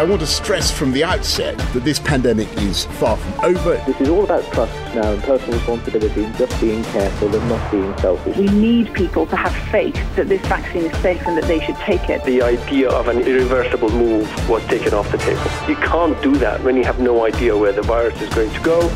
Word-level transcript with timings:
I 0.00 0.04
want 0.04 0.22
to 0.22 0.26
stress 0.26 0.70
from 0.70 0.92
the 0.92 1.04
outset 1.04 1.58
that 1.58 1.84
this 1.84 1.98
pandemic 1.98 2.50
is 2.56 2.86
far 2.86 3.18
from 3.18 3.44
over. 3.44 3.76
This 3.86 4.00
is 4.00 4.08
all 4.08 4.24
about 4.24 4.50
trust 4.50 4.72
now 4.94 5.12
and 5.12 5.22
personal 5.22 5.58
responsibility 5.58 6.24
and 6.24 6.34
just 6.38 6.58
being 6.58 6.82
careful 6.84 7.36
and 7.36 7.48
not 7.50 7.70
being 7.70 7.94
selfish. 7.98 8.34
We 8.38 8.46
need 8.46 8.94
people 8.94 9.26
to 9.26 9.36
have 9.36 9.54
faith 9.70 9.94
that 10.16 10.30
this 10.30 10.40
vaccine 10.46 10.84
is 10.86 10.98
safe 11.02 11.20
and 11.26 11.36
that 11.36 11.44
they 11.44 11.60
should 11.60 11.76
take 11.76 12.08
it. 12.08 12.24
The 12.24 12.40
idea 12.40 12.88
of 12.88 13.08
an 13.08 13.18
irreversible 13.18 13.90
move 13.90 14.48
was 14.48 14.64
taken 14.68 14.94
off 14.94 15.12
the 15.12 15.18
table. 15.18 15.42
You 15.68 15.76
can't 15.76 16.22
do 16.22 16.34
that 16.36 16.64
when 16.64 16.78
you 16.78 16.84
have 16.84 16.98
no 16.98 17.26
idea 17.26 17.54
where 17.54 17.72
the 17.72 17.82
virus 17.82 18.18
is 18.22 18.32
going 18.32 18.50
to 18.54 18.60
go. 18.60 18.88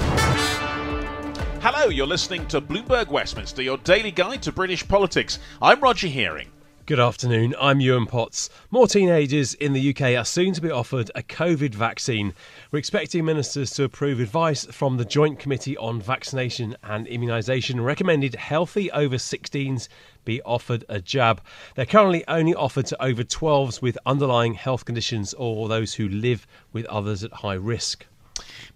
Hello, 1.61 1.91
you're 1.91 2.07
listening 2.07 2.47
to 2.47 2.63
Bloomberg 2.63 3.09
Westminster, 3.09 3.61
your 3.61 3.77
daily 3.77 4.11
guide 4.11 4.41
to 4.41 4.53
British 4.53 4.89
politics. 4.89 5.39
I'm 5.61 5.81
Roger 5.81 6.07
Hearing. 6.07 6.49
Good 6.87 7.01
afternoon. 7.01 7.55
I'm 7.59 7.81
Yuan 7.81 8.05
Potts. 8.05 8.51
More 8.71 8.87
teenagers 8.87 9.55
in 9.55 9.73
the 9.73 9.89
UK 9.89 10.19
are 10.19 10.25
soon 10.27 10.53
to 10.53 10.61
be 10.61 10.71
offered 10.71 11.11
a 11.15 11.23
COVID 11.23 11.75
vaccine. 11.75 12.35
We're 12.71 12.79
expecting 12.79 13.25
ministers 13.25 13.71
to 13.71 13.85
approve 13.85 14.21
advice 14.21 14.67
from 14.67 14.99
the 14.99 15.07
Joint 15.07 15.39
Committee 15.39 15.79
on 15.79 16.03
Vaccination 16.03 16.77
and 16.83 17.07
Immunisation 17.07 17.83
recommended 17.83 18.35
healthy 18.35 18.91
over 18.91 19.17
16s 19.17 19.89
be 20.27 20.43
offered 20.43 20.85
a 20.91 21.01
jab. 21.01 21.41
They're 21.75 21.87
currently 21.87 22.23
only 22.29 22.55
offered 22.55 22.85
to 22.87 23.03
over 23.03 23.25
12s 23.25 23.81
with 23.81 23.97
underlying 24.05 24.53
health 24.53 24.85
conditions 24.85 25.33
or 25.33 25.71
those 25.71 25.95
who 25.95 26.07
live 26.07 26.47
with 26.75 26.85
others 26.85 27.25
at 27.25 27.33
high 27.33 27.55
risk. 27.55 28.05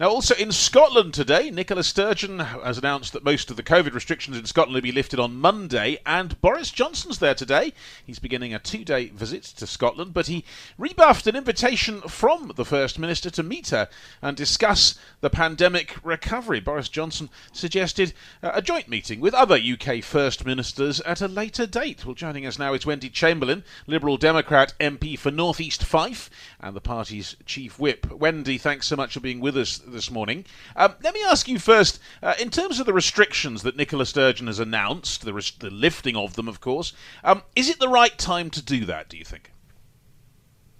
Now, 0.01 0.11
also 0.11 0.37
in 0.37 0.53
Scotland 0.53 1.13
today, 1.13 1.51
Nicola 1.51 1.83
Sturgeon 1.83 2.39
has 2.39 2.79
announced 2.79 3.13
that 3.13 3.25
most 3.25 3.51
of 3.51 3.57
the 3.57 3.65
COVID 3.65 3.95
restrictions 3.95 4.37
in 4.37 4.47
Scotland 4.47 4.75
will 4.75 4.81
be 4.81 4.93
lifted 4.93 5.19
on 5.19 5.41
Monday, 5.41 5.99
and 6.07 6.41
Boris 6.41 6.71
Johnson's 6.71 7.19
there 7.19 7.35
today. 7.35 7.73
He's 8.07 8.21
beginning 8.21 8.55
a 8.55 8.61
two 8.61 8.85
day 8.85 9.09
visit 9.09 9.43
to 9.43 9.67
Scotland, 9.67 10.15
but 10.15 10.29
he 10.29 10.45
rebuffed 10.79 11.27
an 11.27 11.35
invitation 11.35 12.01
from 12.03 12.53
the 12.55 12.65
First 12.65 12.97
Minister 13.01 13.29
to 13.31 13.43
meet 13.43 13.71
her 13.71 13.89
and 14.23 14.37
discuss 14.37 14.97
the 15.21 15.31
pandemic 15.31 15.97
recovery. 16.05 16.61
Boris 16.61 16.89
Johnson 16.89 17.29
suggested 17.53 18.13
uh, 18.41 18.53
a 18.55 18.63
joint 18.63 18.89
meeting 18.89 19.19
with 19.19 19.35
other 19.35 19.57
UK 19.57 20.05
First 20.05 20.47
Ministers 20.47 21.01
at 21.01 21.21
a 21.21 21.27
later 21.27 21.67
date. 21.67 22.07
Well, 22.07 22.15
joining 22.15 22.47
us 22.47 22.57
now 22.57 22.73
is 22.73 22.87
Wendy 22.87 23.11
Chamberlain, 23.11 23.65
Liberal 23.89 24.17
Democrat 24.17 24.75
MP 24.79 25.19
for 25.19 25.33
North 25.33 25.61
East 25.61 25.83
Fife, 25.83 26.31
and 26.61 26.77
the 26.77 26.81
party's 26.81 27.35
chief 27.47 27.81
whip. 27.81 28.13
Wendy, 28.13 28.59
thanks 28.59 28.87
so 28.87 28.95
much 28.95 29.15
for 29.15 29.21
being 29.21 29.41
with 29.41 29.48
us 29.57 29.79
this 29.79 30.11
morning. 30.11 30.45
Um, 30.77 30.95
let 31.03 31.15
me 31.15 31.23
ask 31.25 31.49
you 31.49 31.59
first, 31.59 32.01
uh, 32.23 32.35
in 32.41 32.51
terms 32.51 32.81
of 32.81 32.87
the 32.87 32.93
restrictions 32.93 33.63
that 33.63 33.77
Nicola 33.77 34.07
Sturgeon 34.07 34.47
has 34.47 34.59
announced, 34.59 35.25
the, 35.25 35.33
the 35.59 35.71
lifting 35.71 36.17
of 36.17 36.35
them, 36.35 36.49
of 36.49 36.61
course, 36.61 36.93
um, 37.25 37.43
is 37.57 37.69
it 37.69 37.79
the 37.79 37.89
right 37.89 38.17
time 38.19 38.51
to 38.51 38.63
do 38.63 38.85
that, 38.85 39.09
do 39.09 39.17
you 39.17 39.25
think? 39.25 39.53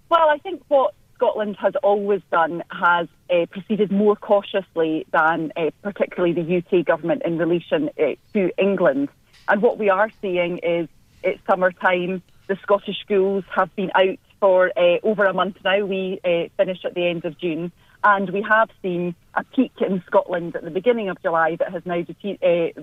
Well, 0.09 0.29
I 0.29 0.37
think 0.37 0.63
what 0.67 0.93
Scotland 1.15 1.57
has 1.59 1.73
always 1.83 2.21
done 2.31 2.63
has 2.71 3.07
uh, 3.29 3.45
proceeded 3.51 3.91
more 3.91 4.15
cautiously 4.15 5.05
than 5.11 5.51
uh, 5.57 5.69
particularly 5.81 6.33
the 6.33 6.57
UK 6.57 6.85
government 6.85 7.23
in 7.25 7.37
relation 7.37 7.89
uh, 7.99 8.15
to 8.33 8.51
England. 8.57 9.09
And 9.49 9.61
what 9.61 9.77
we 9.77 9.89
are 9.89 10.09
seeing 10.21 10.59
is 10.59 10.87
it's 11.23 11.41
summertime. 11.45 12.21
The 12.47 12.57
Scottish 12.63 12.99
schools 13.01 13.43
have 13.53 13.75
been 13.75 13.91
out 13.95 14.17
for 14.39 14.71
uh, 14.77 14.97
over 15.03 15.25
a 15.25 15.33
month 15.33 15.57
now. 15.63 15.85
We 15.85 16.19
uh, 16.23 16.47
finished 16.57 16.85
at 16.85 16.93
the 16.93 17.05
end 17.05 17.25
of 17.25 17.37
June. 17.37 17.71
And 18.03 18.29
we 18.29 18.41
have 18.41 18.69
seen 18.81 19.15
a 19.33 19.43
peak 19.43 19.73
in 19.81 20.01
Scotland 20.07 20.55
at 20.55 20.63
the 20.63 20.71
beginning 20.71 21.09
of 21.09 21.21
July 21.21 21.57
that 21.57 21.71
has 21.71 21.85
now 21.85 22.01
de- 22.01 22.73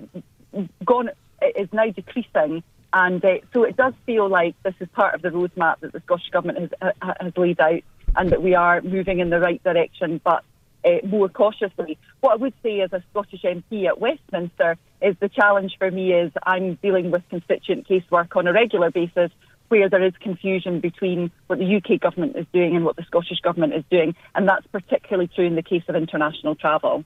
uh, 0.53 0.61
gone 0.85 1.09
is 1.55 1.69
now 1.73 1.89
decreasing. 1.89 2.63
And 2.93 3.23
uh, 3.23 3.39
so 3.53 3.63
it 3.63 3.75
does 3.75 3.93
feel 4.05 4.29
like 4.29 4.55
this 4.63 4.75
is 4.79 4.87
part 4.89 5.15
of 5.15 5.21
the 5.21 5.29
roadmap 5.29 5.79
that 5.81 5.91
the 5.91 6.01
Scottish 6.01 6.29
Government 6.29 6.73
has, 6.81 6.93
has 7.19 7.37
laid 7.37 7.59
out 7.59 7.81
and 8.15 8.31
that 8.31 8.41
we 8.41 8.55
are 8.55 8.81
moving 8.81 9.19
in 9.19 9.29
the 9.29 9.39
right 9.39 9.61
direction, 9.63 10.21
but 10.23 10.43
uh, 10.85 11.05
more 11.05 11.29
cautiously. 11.29 11.97
What 12.21 12.33
I 12.33 12.35
would 12.35 12.53
say 12.63 12.81
as 12.81 12.93
a 12.93 13.03
Scottish 13.11 13.41
MP 13.41 13.85
at 13.85 13.99
Westminster 13.99 14.77
is 15.01 15.15
the 15.19 15.29
challenge 15.29 15.75
for 15.77 15.91
me 15.91 16.13
is 16.13 16.31
I'm 16.43 16.75
dealing 16.75 17.11
with 17.11 17.27
constituent 17.29 17.87
casework 17.87 18.35
on 18.35 18.47
a 18.47 18.53
regular 18.53 18.89
basis 18.89 19.31
where 19.69 19.89
there 19.89 20.03
is 20.03 20.13
confusion 20.19 20.79
between 20.79 21.31
what 21.47 21.59
the 21.59 21.75
UK 21.75 21.99
government 21.99 22.35
is 22.35 22.45
doing 22.53 22.75
and 22.75 22.85
what 22.85 22.95
the 22.95 23.03
Scottish 23.03 23.39
government 23.41 23.73
is 23.73 23.83
doing, 23.89 24.15
and 24.35 24.47
that's 24.47 24.65
particularly 24.67 25.29
true 25.33 25.45
in 25.45 25.55
the 25.55 25.63
case 25.63 25.83
of 25.87 25.95
international 25.95 26.55
travel. 26.55 27.03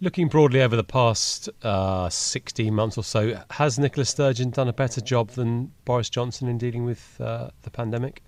Looking 0.00 0.28
broadly 0.28 0.60
over 0.60 0.76
the 0.76 0.84
past 0.84 1.48
uh, 1.62 2.10
16 2.10 2.74
months 2.74 2.98
or 2.98 3.04
so, 3.04 3.42
has 3.50 3.78
Nicola 3.78 4.04
Sturgeon 4.04 4.50
done 4.50 4.68
a 4.68 4.72
better 4.72 5.00
job 5.00 5.30
than 5.30 5.72
Boris 5.86 6.10
Johnson 6.10 6.48
in 6.48 6.58
dealing 6.58 6.84
with 6.84 7.18
uh, 7.18 7.48
the 7.62 7.70
pandemic? 7.70 8.22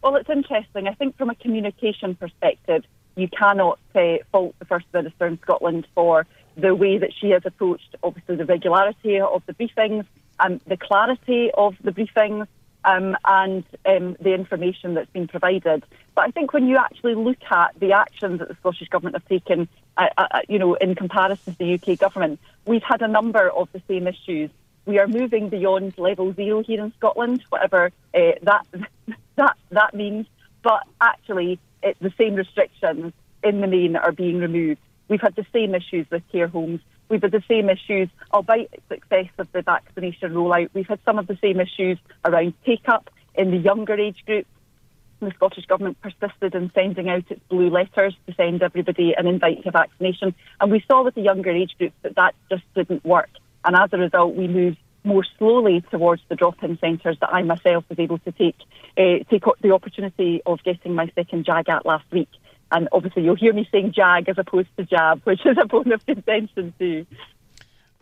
Well, 0.00 0.14
it's 0.14 0.30
interesting. 0.30 0.86
I 0.86 0.94
think 0.94 1.16
from 1.16 1.30
a 1.30 1.34
communication 1.34 2.14
perspective, 2.14 2.84
you 3.16 3.26
cannot 3.28 3.80
uh, 3.96 4.18
fault 4.30 4.54
the 4.60 4.64
First 4.64 4.86
Minister 4.92 5.26
in 5.26 5.40
Scotland 5.42 5.88
for 5.94 6.26
the 6.56 6.74
way 6.74 6.98
that 6.98 7.10
she 7.18 7.30
has 7.30 7.42
approached, 7.44 7.96
obviously, 8.02 8.36
the 8.36 8.44
regularity 8.44 9.18
of 9.18 9.42
the 9.46 9.54
briefings, 9.54 10.04
um, 10.40 10.60
the 10.66 10.76
clarity 10.76 11.50
of 11.52 11.76
the 11.82 11.92
briefings, 11.92 12.46
um, 12.84 13.16
and 13.24 13.64
um, 13.86 14.16
the 14.20 14.34
information 14.34 14.94
that's 14.94 15.10
been 15.10 15.26
provided. 15.26 15.84
But 16.14 16.26
I 16.26 16.30
think 16.30 16.52
when 16.52 16.68
you 16.68 16.76
actually 16.76 17.14
look 17.14 17.38
at 17.50 17.78
the 17.78 17.92
actions 17.92 18.38
that 18.38 18.48
the 18.48 18.54
Scottish 18.56 18.88
Government 18.88 19.16
have 19.16 19.28
taken, 19.28 19.68
uh, 19.96 20.08
uh, 20.16 20.40
you 20.48 20.58
know, 20.58 20.74
in 20.74 20.94
comparison 20.94 21.54
to 21.54 21.58
the 21.58 21.74
UK 21.74 21.98
Government, 21.98 22.40
we've 22.66 22.82
had 22.82 23.02
a 23.02 23.08
number 23.08 23.50
of 23.50 23.68
the 23.72 23.82
same 23.88 24.06
issues. 24.06 24.50
We 24.86 24.98
are 24.98 25.08
moving 25.08 25.48
beyond 25.48 25.96
level 25.96 26.32
zero 26.34 26.62
here 26.62 26.84
in 26.84 26.92
Scotland, 26.98 27.42
whatever 27.48 27.90
uh, 28.14 28.32
that 28.42 28.66
that 29.36 29.56
that 29.70 29.94
means. 29.94 30.26
But 30.62 30.82
actually, 31.00 31.58
it, 31.82 31.96
the 32.00 32.12
same 32.18 32.34
restrictions 32.34 33.12
in 33.42 33.60
the 33.60 33.66
main 33.66 33.96
are 33.96 34.12
being 34.12 34.38
removed. 34.38 34.80
We've 35.08 35.20
had 35.20 35.36
the 35.36 35.46
same 35.52 35.74
issues 35.74 36.06
with 36.10 36.22
care 36.30 36.48
homes. 36.48 36.80
We've 37.08 37.22
had 37.22 37.32
the 37.32 37.42
same 37.48 37.68
issues, 37.68 38.08
albeit 38.32 38.82
success 38.88 39.28
of 39.38 39.50
the 39.52 39.62
vaccination 39.62 40.32
rollout. 40.32 40.70
We've 40.72 40.86
had 40.86 41.00
some 41.04 41.18
of 41.18 41.26
the 41.26 41.38
same 41.40 41.60
issues 41.60 41.98
around 42.24 42.54
take 42.64 42.88
up 42.88 43.10
in 43.34 43.50
the 43.50 43.58
younger 43.58 43.94
age 43.94 44.24
group. 44.24 44.46
The 45.20 45.30
Scottish 45.36 45.66
Government 45.66 45.98
persisted 46.00 46.54
in 46.54 46.70
sending 46.74 47.08
out 47.08 47.30
its 47.30 47.40
blue 47.48 47.70
letters 47.70 48.14
to 48.26 48.34
send 48.34 48.62
everybody 48.62 49.14
an 49.16 49.26
invite 49.26 49.62
to 49.64 49.70
vaccination. 49.70 50.34
And 50.60 50.70
we 50.70 50.84
saw 50.88 51.02
with 51.02 51.14
the 51.14 51.22
younger 51.22 51.50
age 51.50 51.74
groups 51.78 51.94
that 52.02 52.16
that 52.16 52.34
just 52.50 52.64
didn't 52.74 53.04
work. 53.04 53.30
And 53.64 53.76
as 53.76 53.90
a 53.92 53.98
result, 53.98 54.34
we 54.34 54.48
moved 54.48 54.78
more 55.04 55.24
slowly 55.38 55.82
towards 55.90 56.22
the 56.28 56.34
drop-in 56.34 56.78
centres 56.78 57.16
that 57.20 57.32
I 57.32 57.42
myself 57.42 57.84
was 57.88 57.98
able 57.98 58.18
to 58.18 58.32
take 58.32 58.56
uh, 58.96 59.24
take 59.30 59.44
the 59.60 59.72
opportunity 59.72 60.40
of 60.46 60.62
getting 60.62 60.94
my 60.94 61.10
second 61.14 61.44
JAG 61.44 61.68
at 61.68 61.84
last 61.84 62.04
week. 62.10 62.28
And 62.72 62.88
obviously, 62.92 63.22
you'll 63.22 63.36
hear 63.36 63.52
me 63.52 63.68
saying 63.70 63.92
JAG 63.92 64.28
as 64.28 64.38
opposed 64.38 64.68
to 64.76 64.84
jab, 64.84 65.22
which 65.24 65.44
is 65.44 65.56
a 65.60 65.66
bone 65.66 65.92
of 65.92 66.04
contention 66.06 66.74
too. 66.78 67.06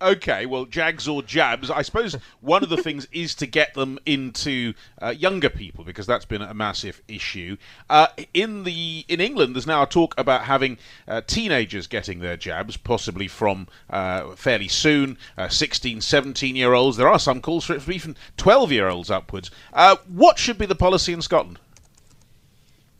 Okay, 0.02 0.46
well, 0.46 0.64
jags 0.64 1.06
or 1.06 1.22
jabs. 1.22 1.70
I 1.70 1.82
suppose 1.82 2.16
one 2.40 2.64
of 2.64 2.70
the 2.70 2.76
things 2.76 3.06
is 3.12 3.36
to 3.36 3.46
get 3.46 3.74
them 3.74 4.00
into 4.04 4.74
uh, 5.00 5.10
younger 5.10 5.48
people 5.48 5.84
because 5.84 6.06
that's 6.08 6.24
been 6.24 6.42
a 6.42 6.52
massive 6.52 7.00
issue. 7.06 7.56
Uh, 7.88 8.08
in 8.34 8.64
the 8.64 9.04
in 9.06 9.20
England, 9.20 9.54
there's 9.54 9.66
now 9.66 9.84
a 9.84 9.87
talk 9.87 10.14
about 10.19 10.42
having 10.42 10.76
uh, 11.06 11.20
teenagers 11.25 11.87
getting 11.87 12.19
their 12.19 12.37
jabs, 12.37 12.76
possibly 12.76 13.28
from 13.28 13.69
uh, 13.90 14.34
fairly 14.34 14.66
soon, 14.66 15.19
uh, 15.38 15.48
16, 15.48 16.00
17 16.00 16.56
year 16.56 16.72
olds. 16.72 16.96
There 16.96 17.08
are 17.08 17.20
some 17.20 17.40
calls 17.40 17.64
for 17.64 17.75
it 17.75 17.82
for 17.82 17.92
even 17.92 18.16
12 18.37 18.72
year 18.72 18.88
olds 18.88 19.08
upwards. 19.08 19.52
Uh, 19.72 19.96
what 20.08 20.37
should 20.37 20.58
be 20.58 20.66
the 20.66 20.75
policy 20.75 21.12
in 21.12 21.22
Scotland? 21.22 21.60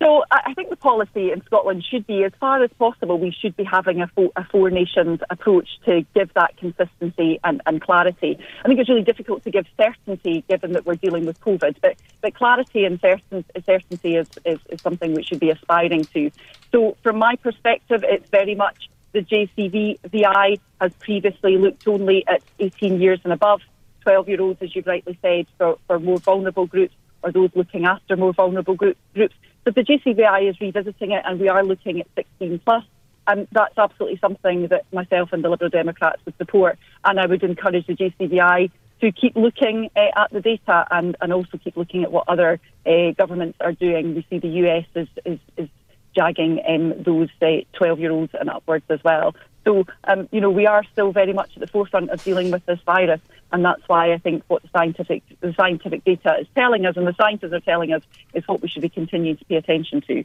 So 0.03 0.25
I 0.33 0.53
think 0.55 0.69
the 0.69 0.77
policy 0.77 1.31
in 1.31 1.45
Scotland 1.45 1.85
should 1.89 2.09
be, 2.09 2.25
as 2.25 2.33
far 2.41 2.65
as 2.65 2.71
possible, 2.77 3.21
we 3.21 3.31
should 3.31 3.57
be 3.57 3.63
having 3.63 4.01
a 4.01 4.09
four, 4.09 4.33
a 4.35 4.45
four 4.45 4.69
nations 4.69 5.21
approach 5.31 5.69
to 5.85 6.05
give 6.13 6.35
that 6.35 6.57
consistency 6.57 7.39
and, 7.45 7.63
and, 7.67 7.81
clarity. 7.81 8.37
I 8.65 8.69
think 8.69 8.81
it's 8.81 8.89
really 8.89 9.05
difficult 9.05 9.45
to 9.45 9.53
give 9.53 9.65
certainty 9.77 10.43
given 10.49 10.73
that 10.73 10.87
we're 10.87 10.97
dealing 10.97 11.25
with 11.25 11.41
COVID, 11.41 11.77
but, 11.81 11.99
but 12.21 12.35
clarity 12.35 12.85
and 12.85 12.99
certainty 12.99 14.17
is, 14.17 14.27
is, 14.45 14.59
is 14.71 14.83
something 14.83 15.15
we 15.15 15.23
should 15.23 15.39
be 15.39 15.51
aspiring 15.51 16.05
to. 16.07 16.33
So 16.73 16.97
from 17.05 17.19
my 17.19 17.37
perspective, 17.37 18.05
it's 18.05 18.29
very 18.29 18.57
much 18.57 18.89
the 19.13 19.21
JCVI 19.21 20.59
has 20.81 20.93
previously 20.95 21.59
looked 21.59 21.87
only 21.87 22.27
at 22.27 22.43
18 22.59 23.01
years 23.01 23.21
and 23.23 23.33
above, 23.33 23.61
12 24.01 24.29
year 24.29 24.41
olds, 24.41 24.61
as 24.63 24.75
you've 24.75 24.89
rightly 24.89 25.17
said, 25.23 25.47
for, 25.59 25.79
for 25.87 26.01
more 26.01 26.19
vulnerable 26.19 26.67
groups 26.67 26.95
or 27.23 27.31
those 27.31 27.51
looking 27.55 27.85
after 27.85 28.17
more 28.17 28.33
vulnerable 28.33 28.75
group, 28.75 28.97
groups 29.15 29.37
So 29.65 29.71
the 29.71 29.83
JCVI 29.83 30.51
is 30.51 30.61
revisiting 30.61 31.13
it, 31.13 31.23
and 31.25 31.39
we 31.39 31.49
are 31.49 31.65
looking 31.65 32.01
at 32.01 32.07
16 32.17 32.61
plus. 32.65 32.85
And 33.27 33.47
that's 33.53 33.79
absolutely 33.79 34.19
something 34.19 34.69
that 34.69 34.85
myself 34.93 35.33
and 35.33 35.45
the 35.45 35.49
Liberal 35.49 35.71
Democrats 35.71 36.21
would 36.25 36.37
support. 36.39 36.79
And 37.05 37.21
I 37.21 37.27
would 37.27 37.45
encourage 37.45 37.87
the 37.87 37.95
JCVI 37.95 38.71
to 39.01 39.13
keep 39.13 39.37
looking 39.37 39.91
uh, 39.97 40.09
at 40.17 40.31
the 40.33 40.41
data 40.41 40.87
and, 40.91 41.17
and 41.21 41.33
also 41.33 41.59
keep 41.59 41.77
looking 41.77 42.03
at 42.03 42.11
what 42.11 42.29
other 42.29 42.59
uh, 42.85 43.11
governments 43.17 43.59
are 43.61 43.73
doing. 43.73 44.15
We 44.15 44.27
see 44.29 44.39
the 44.39 44.49
US 44.49 44.87
is, 44.95 45.09
is, 45.25 45.39
is 45.57 45.69
jagging 46.17 46.61
um, 46.69 47.03
those 47.03 47.29
12 47.73 48.01
year 48.01 48.11
olds 48.11 48.33
and 48.39 48.51
upwards 48.51 48.85
as 48.89 49.03
well. 49.05 49.35
So, 49.65 49.85
um, 50.05 50.29
you 50.33 50.41
know, 50.41 50.51
we 50.51 50.67
are 50.67 50.83
still 50.93 51.13
very 51.13 51.33
much 51.33 51.53
at 51.55 51.61
the 51.61 51.67
forefront 51.67 52.11
of 52.11 52.23
dealing 52.25 52.51
with 52.51 52.67
this 52.67 52.81
virus, 52.85 53.21
and 53.53 53.65
that's 53.65 53.83
why 53.87 54.13
I 54.13 54.19
think 54.19 54.43
what 54.49 54.63
the 54.63 54.69
scientific 54.73 55.23
the 55.41 55.55
scientific 55.55 56.05
data 56.05 56.39
is 56.41 56.47
telling 56.55 56.85
us, 56.87 56.97
and 56.97 57.07
the 57.07 57.15
scientists 57.15 57.53
are 57.53 57.61
telling 57.61 57.93
us, 57.93 58.03
is 58.35 58.47
what 58.49 58.61
we 58.61 58.69
should 58.69 58.83
be 58.83 58.89
continuing 58.89 59.37
to 59.37 59.45
pay 59.45 59.57
attention 59.57 60.01
to. 60.03 60.25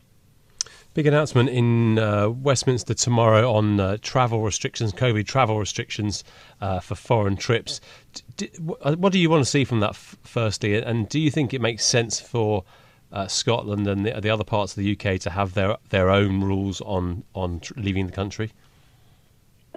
Big 0.97 1.05
announcement 1.05 1.49
in 1.49 1.99
uh, 1.99 2.27
Westminster 2.29 2.95
tomorrow 2.95 3.53
on 3.53 3.79
uh, 3.79 3.97
travel 4.01 4.41
restrictions, 4.41 4.91
COVID 4.93 5.27
travel 5.27 5.59
restrictions 5.59 6.23
uh, 6.59 6.79
for 6.79 6.95
foreign 6.95 7.37
trips. 7.37 7.79
D- 8.35 8.49
uh, 8.81 8.95
what 8.95 9.13
do 9.13 9.19
you 9.19 9.29
want 9.29 9.43
to 9.43 9.49
see 9.49 9.63
from 9.63 9.81
that, 9.81 9.91
f- 9.91 10.17
firstly? 10.23 10.73
And 10.73 11.07
do 11.07 11.19
you 11.19 11.29
think 11.29 11.53
it 11.53 11.61
makes 11.61 11.85
sense 11.85 12.19
for 12.19 12.63
uh, 13.11 13.27
Scotland 13.27 13.85
and 13.85 14.07
the, 14.07 14.19
the, 14.19 14.31
other 14.31 14.43
parts 14.43 14.75
of 14.75 14.83
the 14.83 14.91
UK 14.93 15.19
to 15.19 15.29
have 15.29 15.53
their 15.53 15.77
their 15.89 16.09
own 16.09 16.43
rules 16.43 16.81
on 16.81 17.23
on 17.35 17.59
tr- 17.59 17.73
leaving 17.77 18.07
the 18.07 18.11
country? 18.11 18.51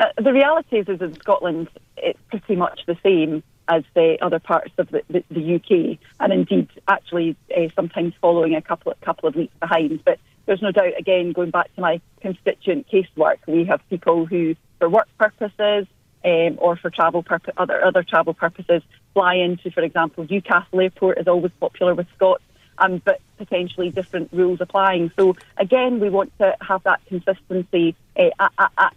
Uh, 0.00 0.06
the 0.16 0.32
reality 0.32 0.78
is, 0.78 0.88
is 0.88 1.02
in 1.02 1.14
Scotland, 1.16 1.68
it's 1.98 2.18
pretty 2.30 2.56
much 2.56 2.80
the 2.86 2.96
same 3.02 3.42
as 3.68 3.84
the 3.94 4.16
other 4.22 4.38
parts 4.38 4.72
of 4.78 4.88
the, 4.88 5.02
the, 5.10 5.22
the 5.30 5.54
UK, 5.56 5.98
and 6.18 6.32
indeed, 6.32 6.68
actually, 6.88 7.36
sometimes 7.76 8.14
following 8.18 8.54
a 8.54 8.62
couple 8.62 8.90
of, 8.90 9.00
couple 9.02 9.28
of 9.28 9.34
weeks 9.34 9.52
behind. 9.60 10.02
But 10.02 10.18
there's 10.46 10.62
no 10.62 10.72
doubt, 10.72 10.98
again, 10.98 11.32
going 11.32 11.50
back 11.50 11.72
to 11.74 11.82
my 11.82 12.00
constituent 12.22 12.86
casework, 12.90 13.36
we 13.46 13.66
have 13.66 13.86
people 13.90 14.24
who, 14.24 14.56
for 14.78 14.88
work 14.88 15.06
purposes 15.18 15.86
um, 16.24 16.56
or 16.58 16.76
for 16.76 16.88
travel 16.88 17.22
purpo- 17.22 17.52
other 17.58 17.84
other 17.84 18.02
travel 18.02 18.32
purposes, 18.32 18.82
fly 19.12 19.34
into, 19.34 19.70
for 19.70 19.82
example, 19.82 20.26
Newcastle 20.28 20.80
Airport 20.80 21.18
is 21.18 21.28
always 21.28 21.52
popular 21.60 21.94
with 21.94 22.06
Scots, 22.16 22.42
um, 22.80 23.00
but 23.04 23.20
potentially 23.38 23.90
different 23.90 24.30
rules 24.32 24.60
applying. 24.60 25.12
So 25.16 25.36
again, 25.56 26.00
we 26.00 26.10
want 26.10 26.36
to 26.38 26.56
have 26.60 26.82
that 26.84 27.04
consistency 27.06 27.94
uh, 28.18 28.48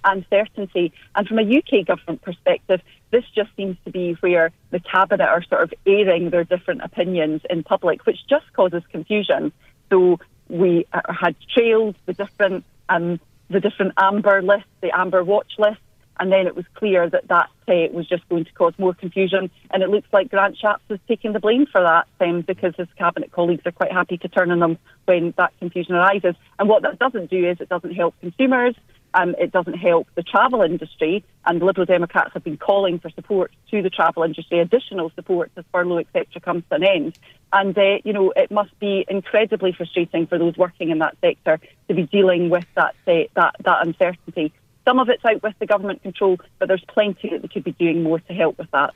and 0.03 0.25
certainty. 0.29 0.91
And 1.15 1.27
from 1.27 1.39
a 1.39 1.57
UK 1.57 1.85
government 1.85 2.21
perspective, 2.21 2.81
this 3.11 3.23
just 3.35 3.49
seems 3.55 3.77
to 3.85 3.91
be 3.91 4.13
where 4.13 4.51
the 4.71 4.79
cabinet 4.79 5.27
are 5.27 5.43
sort 5.43 5.63
of 5.63 5.73
airing 5.85 6.31
their 6.31 6.43
different 6.43 6.81
opinions 6.81 7.41
in 7.49 7.63
public, 7.63 8.05
which 8.05 8.25
just 8.27 8.51
causes 8.53 8.83
confusion. 8.91 9.51
So 9.89 10.19
we 10.49 10.87
had 10.91 11.35
trailed 11.53 11.95
the 12.05 12.13
different 12.13 12.65
um, 12.89 13.19
the 13.49 13.59
different 13.59 13.93
amber 13.97 14.41
lists, 14.41 14.67
the 14.81 14.97
amber 14.97 15.23
watch 15.23 15.53
list, 15.59 15.79
and 16.19 16.31
then 16.31 16.47
it 16.47 16.55
was 16.55 16.65
clear 16.75 17.09
that 17.09 17.27
that 17.27 17.49
uh, 17.67 17.91
was 17.91 18.07
just 18.07 18.27
going 18.29 18.45
to 18.45 18.53
cause 18.53 18.73
more 18.77 18.93
confusion. 18.93 19.49
And 19.71 19.83
it 19.83 19.89
looks 19.89 20.07
like 20.13 20.29
Grant 20.29 20.57
Shapps 20.57 20.81
is 20.89 20.99
taking 21.07 21.33
the 21.33 21.39
blame 21.39 21.65
for 21.65 21.81
that 21.81 22.07
um, 22.19 22.41
because 22.41 22.75
his 22.75 22.87
cabinet 22.97 23.31
colleagues 23.31 23.65
are 23.65 23.71
quite 23.71 23.91
happy 23.91 24.17
to 24.17 24.27
turn 24.27 24.51
on 24.51 24.59
them 24.59 24.77
when 25.05 25.33
that 25.37 25.53
confusion 25.59 25.95
arises. 25.95 26.35
And 26.59 26.69
what 26.69 26.83
that 26.83 26.99
doesn't 26.99 27.29
do 27.29 27.49
is 27.49 27.59
it 27.59 27.69
doesn't 27.69 27.93
help 27.93 28.15
consumers. 28.21 28.75
Um, 29.15 29.35
it 29.37 29.51
doesn't 29.51 29.75
help 29.75 30.07
the 30.15 30.23
travel 30.23 30.63
industry, 30.63 31.23
and 31.45 31.61
Liberal 31.61 31.85
Democrats 31.85 32.31
have 32.33 32.43
been 32.43 32.57
calling 32.57 32.97
for 32.97 33.11
support 33.11 33.51
to 33.69 33.83
the 33.83 33.91
travel 33.91 34.23
industry, 34.23 34.59
additional 34.59 35.11
support 35.11 35.51
as 35.55 35.65
furlough, 35.71 35.99
etc., 35.99 36.41
comes 36.41 36.63
to 36.69 36.75
an 36.77 36.83
end. 36.83 37.19
And, 37.51 37.77
uh, 37.77 37.99
you 38.03 38.11
know, 38.11 38.33
it 38.35 38.49
must 38.49 38.77
be 38.79 39.05
incredibly 39.07 39.71
frustrating 39.71 40.25
for 40.25 40.39
those 40.39 40.57
working 40.57 40.89
in 40.89 40.97
that 40.99 41.15
sector 41.21 41.59
to 41.87 41.93
be 41.93 42.07
dealing 42.07 42.49
with 42.49 42.65
that, 42.75 42.95
uh, 43.07 43.29
that, 43.35 43.55
that 43.63 43.85
uncertainty. 43.85 44.51
Some 44.85 44.99
of 44.99 45.09
it's 45.09 45.23
out 45.23 45.41
with 45.41 45.57
the 45.59 45.65
government 45.65 46.03
control, 46.03 46.37
but 46.59 46.67
there's 46.67 46.83
plenty 46.85 47.29
that 47.29 47.41
they 47.41 47.47
could 47.47 47.63
be 47.63 47.71
doing 47.71 48.03
more 48.03 48.19
to 48.19 48.33
help 48.33 48.57
with 48.57 48.71
that. 48.71 48.93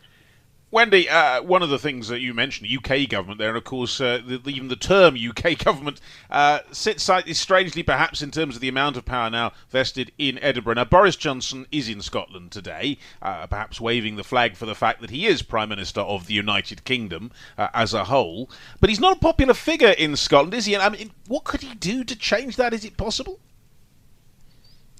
Wendy, 0.69 1.07
uh, 1.07 1.41
one 1.43 1.63
of 1.63 1.69
the 1.69 1.79
things 1.79 2.09
that 2.09 2.19
you 2.19 2.33
mentioned, 2.33 2.69
UK 2.69 3.07
government 3.07 3.39
there, 3.39 3.47
and 3.47 3.57
of 3.57 3.63
course, 3.63 4.01
uh, 4.01 4.19
the, 4.25 4.41
even 4.47 4.67
the 4.67 4.75
term 4.75 5.15
UK 5.29 5.57
government 5.57 6.01
uh, 6.29 6.59
sits 6.73 7.03
slightly 7.03 7.33
strangely, 7.33 7.83
perhaps, 7.83 8.21
in 8.21 8.31
terms 8.31 8.55
of 8.55 8.61
the 8.61 8.67
amount 8.67 8.97
of 8.97 9.05
power 9.05 9.29
now 9.29 9.53
vested 9.69 10.11
in 10.17 10.37
Edinburgh. 10.39 10.73
Now, 10.73 10.83
Boris 10.83 11.15
Johnson 11.15 11.67
is 11.71 11.87
in 11.87 12.01
Scotland 12.01 12.51
today, 12.51 12.97
uh, 13.21 13.47
perhaps 13.47 13.79
waving 13.79 14.17
the 14.17 14.25
flag 14.25 14.57
for 14.57 14.65
the 14.65 14.75
fact 14.75 14.99
that 14.99 15.09
he 15.09 15.25
is 15.25 15.41
Prime 15.41 15.69
Minister 15.69 16.01
of 16.01 16.27
the 16.27 16.33
United 16.33 16.83
Kingdom 16.83 17.31
uh, 17.57 17.69
as 17.73 17.93
a 17.93 18.03
whole. 18.03 18.49
But 18.81 18.89
he's 18.89 18.99
not 18.99 19.15
a 19.15 19.19
popular 19.21 19.53
figure 19.53 19.91
in 19.91 20.17
Scotland, 20.17 20.53
is 20.53 20.65
he? 20.65 20.73
And 20.73 20.83
I 20.83 20.89
mean, 20.89 21.11
what 21.27 21.45
could 21.45 21.61
he 21.61 21.75
do 21.75 22.03
to 22.03 22.15
change 22.15 22.57
that? 22.57 22.73
Is 22.73 22.83
it 22.83 22.97
possible? 22.97 23.39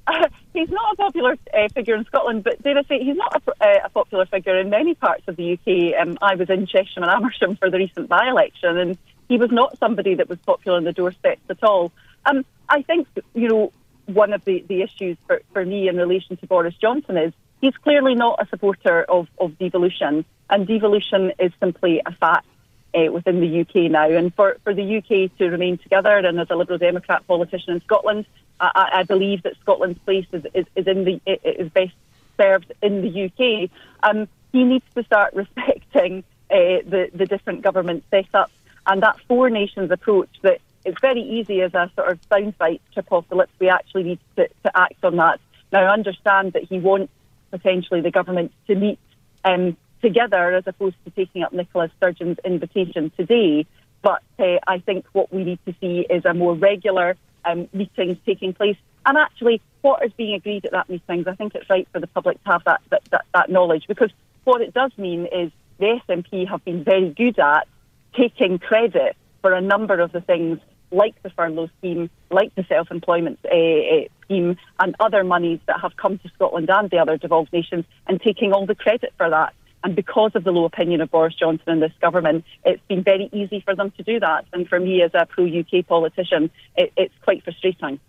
He's 0.58 0.72
not 0.72 0.94
a 0.94 0.96
popular 0.96 1.38
uh, 1.54 1.68
figure 1.76 1.94
in 1.94 2.04
Scotland, 2.06 2.44
but 2.44 2.64
dare 2.64 2.80
I 2.80 2.82
say, 2.82 2.98
he's 3.04 3.16
not 3.16 3.44
a, 3.46 3.64
uh, 3.64 3.86
a, 3.86 3.90
popular 3.90 4.26
figure 4.26 4.58
in 4.58 4.72
many 4.72 4.96
parts 4.96 5.22
of 5.28 5.36
the 5.36 5.54
UK. 5.54 6.02
Um, 6.02 6.18
I 6.20 6.34
was 6.34 6.50
in 6.50 6.66
Chesham 6.66 7.04
and 7.04 7.12
Amersham 7.12 7.58
for 7.58 7.70
the 7.70 7.78
recent 7.78 8.10
by 8.10 8.28
election, 8.28 8.76
and 8.76 8.98
he 9.30 9.38
was 9.38 9.52
not 9.52 9.78
somebody 9.78 10.16
that 10.16 10.28
was 10.28 10.40
popular 10.40 10.78
on 10.78 10.84
the 10.84 10.94
doorsteps 10.94 11.44
at 11.52 11.64
all. 11.64 11.92
Um, 12.26 12.44
I 12.68 12.82
think, 12.82 13.08
you 13.36 13.48
know, 13.48 13.72
one 14.08 14.34
of 14.34 14.44
the, 14.46 14.66
the 14.68 14.82
issues 14.82 15.16
for, 15.28 15.44
for 15.54 15.64
me 15.64 15.90
in 15.90 15.96
relation 15.96 16.38
to 16.38 16.48
Boris 16.48 16.74
Johnson 16.82 17.18
is 17.18 17.34
he's 17.62 17.78
clearly 17.84 18.16
not 18.16 18.42
a 18.42 18.48
supporter 18.48 19.04
of, 19.04 19.28
of 19.40 19.60
devolution, 19.60 20.26
and 20.50 20.66
devolution 20.66 21.34
is 21.38 21.52
simply 21.60 22.02
a 22.04 22.12
fact. 22.14 22.48
Uh, 22.96 23.12
within 23.12 23.42
the 23.42 23.60
UK 23.62 23.92
now, 23.92 24.10
and 24.10 24.34
for, 24.34 24.58
for 24.64 24.74
the 24.74 24.98
UK 24.98 25.38
to 25.38 25.50
remain 25.50 25.78
together, 25.78 26.18
and 26.18 26.40
as 26.40 26.50
a 26.50 26.56
Liberal 26.56 26.80
Democrat 26.80 27.28
politician 27.28 27.74
in 27.74 27.82
Scotland, 27.82 28.26
I, 28.60 28.90
I 28.94 29.04
believe 29.04 29.44
that 29.44 29.54
Scotland's 29.62 30.00
place 30.00 30.26
is, 30.32 30.46
is, 30.54 30.66
is 30.76 30.88
in 30.88 31.04
the 31.04 31.22
is 31.44 31.70
best 31.70 31.94
served 32.38 32.72
in 32.82 33.02
the 33.02 33.26
UK. 33.26 33.70
Um, 34.04 34.28
he 34.52 34.64
needs 34.64 34.86
to 34.96 35.04
start 35.04 35.34
respecting 35.36 36.24
uh, 36.50 36.82
the 36.86 37.10
the 37.14 37.26
different 37.26 37.62
government 37.62 38.04
setups 38.12 38.52
and 38.86 39.02
that 39.04 39.20
four 39.28 39.50
nations 39.50 39.92
approach. 39.92 40.30
That 40.42 40.60
it's 40.86 41.00
very 41.02 41.22
easy 41.22 41.62
as 41.62 41.74
a 41.74 41.92
sort 41.96 42.10
of 42.10 42.22
soundbite 42.30 42.80
chip 42.94 43.12
off 43.12 43.28
the 43.30 43.36
lips. 43.36 43.52
We 43.60 43.70
actually 43.70 44.04
need 44.04 44.20
to, 44.38 44.48
to 44.64 44.78
act 44.78 45.04
on 45.04 45.18
that. 45.18 45.40
Now, 45.72 45.84
I 45.84 45.94
understand 45.94 46.54
that 46.54 46.64
he 46.64 46.80
wants 46.80 47.12
potentially 47.52 48.02
the 48.02 48.12
government 48.12 48.54
to 48.68 48.76
meet 48.76 49.00
um, 49.44 49.76
together 50.02 50.54
as 50.54 50.64
opposed 50.66 50.96
to 51.04 51.12
taking 51.12 51.44
up 51.44 51.52
Nicola 51.52 51.90
Sturgeon's 51.98 52.40
invitation 52.46 53.12
today. 53.18 53.66
But 54.02 54.22
uh, 54.40 54.60
I 54.66 54.80
think 54.80 55.06
what 55.12 55.34
we 55.34 55.44
need 55.44 55.60
to 55.66 55.76
see 55.82 56.06
is 56.10 56.24
a 56.24 56.34
more 56.34 56.56
regular 56.56 57.18
um, 57.48 57.68
meetings 57.74 58.18
taking 58.26 58.54
place. 58.54 58.78
And 59.06 59.18
actually, 59.18 59.62
what 59.82 60.04
is 60.06 60.12
being 60.14 60.34
agreed 60.34 60.66
at 60.66 60.72
that 60.72 60.90
meetings, 60.90 61.28
I 61.28 61.36
think 61.36 61.56
it's 61.56 61.70
right 61.70 61.88
for 61.92 62.00
the 62.00 62.08
public 62.08 62.44
to 62.44 62.52
have 62.52 62.64
that, 62.66 62.82
that, 62.90 63.04
that, 63.12 63.26
that 63.34 63.50
knowledge 63.50 63.86
because 63.88 64.12
what 64.44 64.62
it 64.62 64.74
does 64.74 64.92
mean 64.98 65.28
is 65.32 65.52
the 65.80 66.00
SNP 66.08 66.48
have 66.50 66.64
been 66.66 66.84
very 66.84 67.10
good 67.10 67.40
at 67.40 67.68
taking 68.16 68.60
credit 68.60 69.16
for 69.42 69.54
a 69.54 69.62
number 69.62 70.00
of 70.00 70.12
the 70.12 70.22
things 70.22 70.60
like 70.92 71.22
the 71.22 71.30
furlough 71.30 71.70
scheme, 71.78 72.10
like 72.32 72.54
the 72.56 72.64
self-employment 72.64 73.40
uh, 73.46 73.56
uh, 73.56 74.06
scheme, 74.24 74.58
and 74.80 74.96
other 75.00 75.24
monies 75.24 75.60
that 75.68 75.80
have 75.82 75.96
come 75.98 76.18
to 76.20 76.30
Scotland 76.30 76.70
and 76.70 76.90
the 76.90 76.98
other 76.98 77.18
devolved 77.18 77.52
nations, 77.52 77.86
and 78.08 78.22
taking 78.22 78.54
all 78.54 78.66
the 78.66 78.76
credit 78.76 79.14
for 79.18 79.30
that. 79.30 79.54
And 79.84 79.96
because 79.96 80.32
of 80.36 80.44
the 80.44 80.52
low 80.52 80.66
opinion 80.66 81.02
of 81.02 81.12
Boris 81.12 81.36
Johnson 81.36 81.70
and 81.70 81.82
this 81.82 81.92
government, 82.02 82.44
it's 82.66 82.82
been 82.88 83.04
very 83.04 83.30
easy 83.32 83.62
for 83.62 83.76
them 83.76 83.92
to 83.92 84.04
do 84.04 84.20
that. 84.20 84.46
And 84.52 84.68
for 84.68 84.80
me, 84.80 85.02
as 85.02 85.12
a 85.14 85.26
pro 85.26 85.46
UK 85.46 85.86
politician, 85.88 86.50
it, 86.76 86.92
it's 86.98 87.14
quite 87.24 87.44
frustrating. 87.44 88.00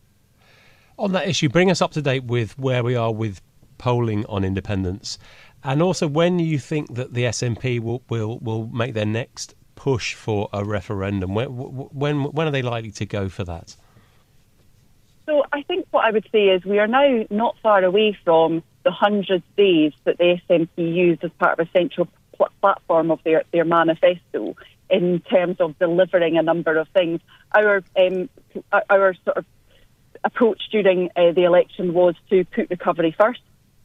On 0.99 1.13
that 1.13 1.29
issue, 1.29 1.49
bring 1.49 1.71
us 1.71 1.81
up 1.81 1.93
to 1.93 2.03
date 2.03 2.25
with 2.25 2.59
where 2.59 2.83
we 2.83 2.97
are 2.97 3.13
with 3.13 3.41
polling 3.77 4.27
on 4.27 4.45
independence, 4.45 5.19
and 5.63 5.81
also 5.81 6.09
when 6.09 6.41
you 6.41 6.59
think 6.59 6.95
that 6.95 7.15
the 7.15 7.25
SNP 7.25 7.81
will 7.81 8.03
will, 8.09 8.39
will 8.41 8.67
make 8.69 8.95
their 8.95 9.07
next 9.07 9.55
push 9.77 10.15
for 10.15 10.49
a 10.53 10.65
referendum. 10.65 11.35
When, 11.35 11.47
when 11.49 12.25
when 12.25 12.49
are 12.49 12.51
they 12.51 12.63
likely 12.63 12.91
to 12.93 13.07
go 13.07 13.29
for 13.29 13.45
that? 13.45 13.77
So 15.27 15.45
I 15.53 15.63
think 15.63 15.87
what 15.91 16.07
I 16.07 16.11
would 16.11 16.27
say 16.33 16.47
is 16.47 16.65
we 16.65 16.79
are 16.79 16.87
now 16.89 17.27
not 17.31 17.55
far 17.63 17.85
away 17.85 18.19
from 18.25 18.65
the 18.89 18.93
hundred 18.93 19.43
days 19.55 19.93
that 20.05 20.17
the 20.17 20.41
SNP 20.49 20.79
used 20.79 21.23
as 21.23 21.31
part 21.39 21.59
of 21.59 21.67
a 21.67 21.71
central 21.79 22.09
pl- 22.35 22.49
platform 22.63 23.11
of 23.11 23.21
their, 23.23 23.43
their 23.53 23.67
manifesto 23.67 24.57
in 24.89 25.21
terms 25.21 25.57
of 25.61 25.79
delivering 25.79 26.39
a 26.39 26.43
number 26.43 26.75
of 26.79 26.89
things. 26.89 27.21
Our 27.55 27.83
um, 27.99 28.31
our 28.89 29.13
sort 29.27 29.37
of 29.37 29.45
approach 30.25 30.63
during 30.73 31.11
uh, 31.15 31.33
the 31.33 31.45
election 31.45 31.93
was 31.93 32.15
to 32.31 32.47
put 32.47 32.71
recovery 32.71 33.15
first. 33.21 33.43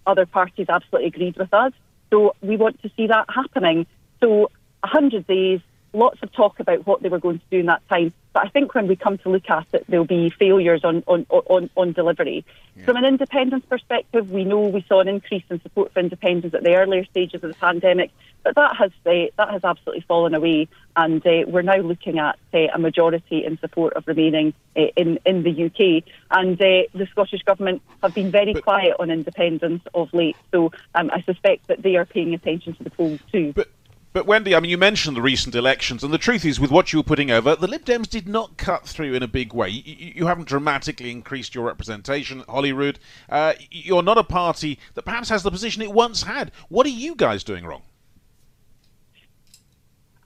Other 0.08 0.26
parties 0.26 0.68
absolutely 0.70 1.10
agreed 1.10 1.36
with 1.36 1.54
us. 1.54 1.74
So 2.10 2.34
we 2.40 2.56
want 2.56 2.82
to 2.84 2.90
see 2.96 3.08
that 3.08 3.26
happening. 3.28 3.86
So 4.22 4.52
100 4.80 5.28
days, 5.28 5.60
lots 5.94 6.22
of 6.24 6.32
talk 6.32 6.60
about 6.60 6.86
what 6.86 7.02
they 7.02 7.10
were 7.10 7.20
going 7.20 7.40
to 7.40 7.46
do 7.52 7.60
in 7.60 7.68
that 7.68 7.88
time. 7.88 8.14
But 8.34 8.46
I 8.46 8.50
think 8.50 8.74
when 8.74 8.88
we 8.88 8.96
come 8.96 9.20
to 9.20 9.30
look 9.30 9.48
at 9.50 9.68
it, 9.74 9.86
there'll 9.88 10.06
be 10.06 10.32
failures 10.32 10.84
on, 10.84 11.04
on, 11.06 11.28
on, 11.30 11.70
on 11.78 11.94
delivery. 11.94 12.44
Yeah. 12.76 12.86
From 12.86 12.98
an 12.98 13.06
independence 13.06 13.64
perspective, 13.70 14.32
we 14.32 14.44
know 14.44 14.62
we 14.62 14.84
saw 14.90 15.02
an 15.02 15.08
increase 15.08 15.44
in 15.52 15.62
support 15.62 15.94
for 15.94 16.00
independence 16.00 16.56
at 16.56 16.64
the 16.64 16.76
earlier 16.76 17.06
stages 17.06 17.44
of 17.44 17.50
the 17.50 17.56
pandemic, 17.56 18.10
but 18.44 18.56
that 18.56 18.76
has 18.76 18.92
uh, 19.06 19.32
that 19.38 19.52
has 19.52 19.64
absolutely 19.64 20.04
fallen 20.08 20.34
away, 20.34 20.68
and 20.96 21.26
uh, 21.26 21.44
we're 21.48 21.62
now 21.62 21.78
looking 21.78 22.18
at 22.18 22.38
uh, 22.54 22.68
a 22.74 22.80
majority 22.80 23.46
in 23.46 23.60
support 23.60 23.94
of 23.94 24.08
remaining 24.08 24.54
uh, 24.76 24.88
in 24.98 25.20
in 25.26 25.44
the 25.44 25.66
UK. 25.66 26.04
And 26.32 26.60
uh, 26.60 26.90
the 26.94 27.08
Scottish 27.12 27.44
government 27.44 27.84
have 28.02 28.16
been 28.16 28.32
very 28.32 28.54
but, 28.54 28.64
quiet 28.64 28.96
on 29.00 29.12
independence 29.12 29.84
of 29.94 30.12
late, 30.12 30.38
so 30.52 30.72
um, 30.96 31.12
I 31.14 31.22
suspect 31.22 31.68
that 31.68 31.84
they 31.84 31.96
are 31.98 32.06
paying 32.06 32.34
attention 32.34 32.74
to 32.76 32.84
the 32.84 32.90
polls 32.90 33.20
too. 33.32 33.54
But 33.54 33.70
but 34.14 34.28
Wendy, 34.28 34.56
I 34.56 34.60
mean, 34.60 34.70
you 34.70 34.78
mentioned 34.78 35.18
the 35.18 35.22
recent 35.22 35.56
elections, 35.56 36.04
and 36.04 36.14
the 36.14 36.20
truth 36.20 36.46
is, 36.46 36.60
with 36.60 36.70
what 36.70 36.94
you 36.94 37.00
were 37.00 37.04
putting 37.04 37.32
over, 37.32 37.56
the 37.56 37.68
Lib 37.68 37.84
Dems 37.84 38.08
did 38.08 38.28
not 38.28 38.58
cut 38.58 38.88
through 38.88 39.16
in 39.16 39.24
a 39.24 39.28
big 39.28 39.54
way. 39.54 39.70
You, 39.70 40.14
you 40.16 40.28
haven't 40.28 40.48
dramatically 40.48 41.10
increased 41.10 41.56
your 41.56 41.66
representation 41.66 42.42
at 42.42 42.48
Holyrood. 42.48 43.00
Uh, 43.28 43.54
you're 43.72 44.04
not 44.04 44.20
a 44.20 44.24
party 44.24 44.78
that 44.94 45.04
perhaps 45.04 45.30
has 45.30 45.42
the 45.42 45.50
position 45.50 45.82
it 45.82 45.92
once 45.92 46.24
had. 46.24 46.52
What 46.70 46.86
are 46.86 46.92
you 46.92 47.16
guys 47.16 47.44
doing 47.44 47.66
wrong? 47.66 47.82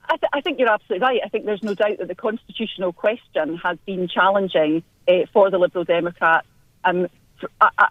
I, 0.09 0.17
th- 0.17 0.29
I, 0.33 0.41
think 0.41 0.59
you're 0.59 0.69
absolutely 0.69 1.05
right. 1.05 1.21
I 1.23 1.29
think 1.29 1.45
there's 1.45 1.63
no 1.63 1.73
doubt 1.73 1.97
that 1.99 2.07
the 2.07 2.15
constitutional 2.15 2.93
question 2.93 3.57
has 3.57 3.77
been 3.85 4.07
challenging 4.07 4.83
uh, 5.07 5.25
for 5.33 5.49
the 5.49 5.57
Liberal 5.57 5.85
Democrats. 5.85 6.47
Um, 6.83 7.07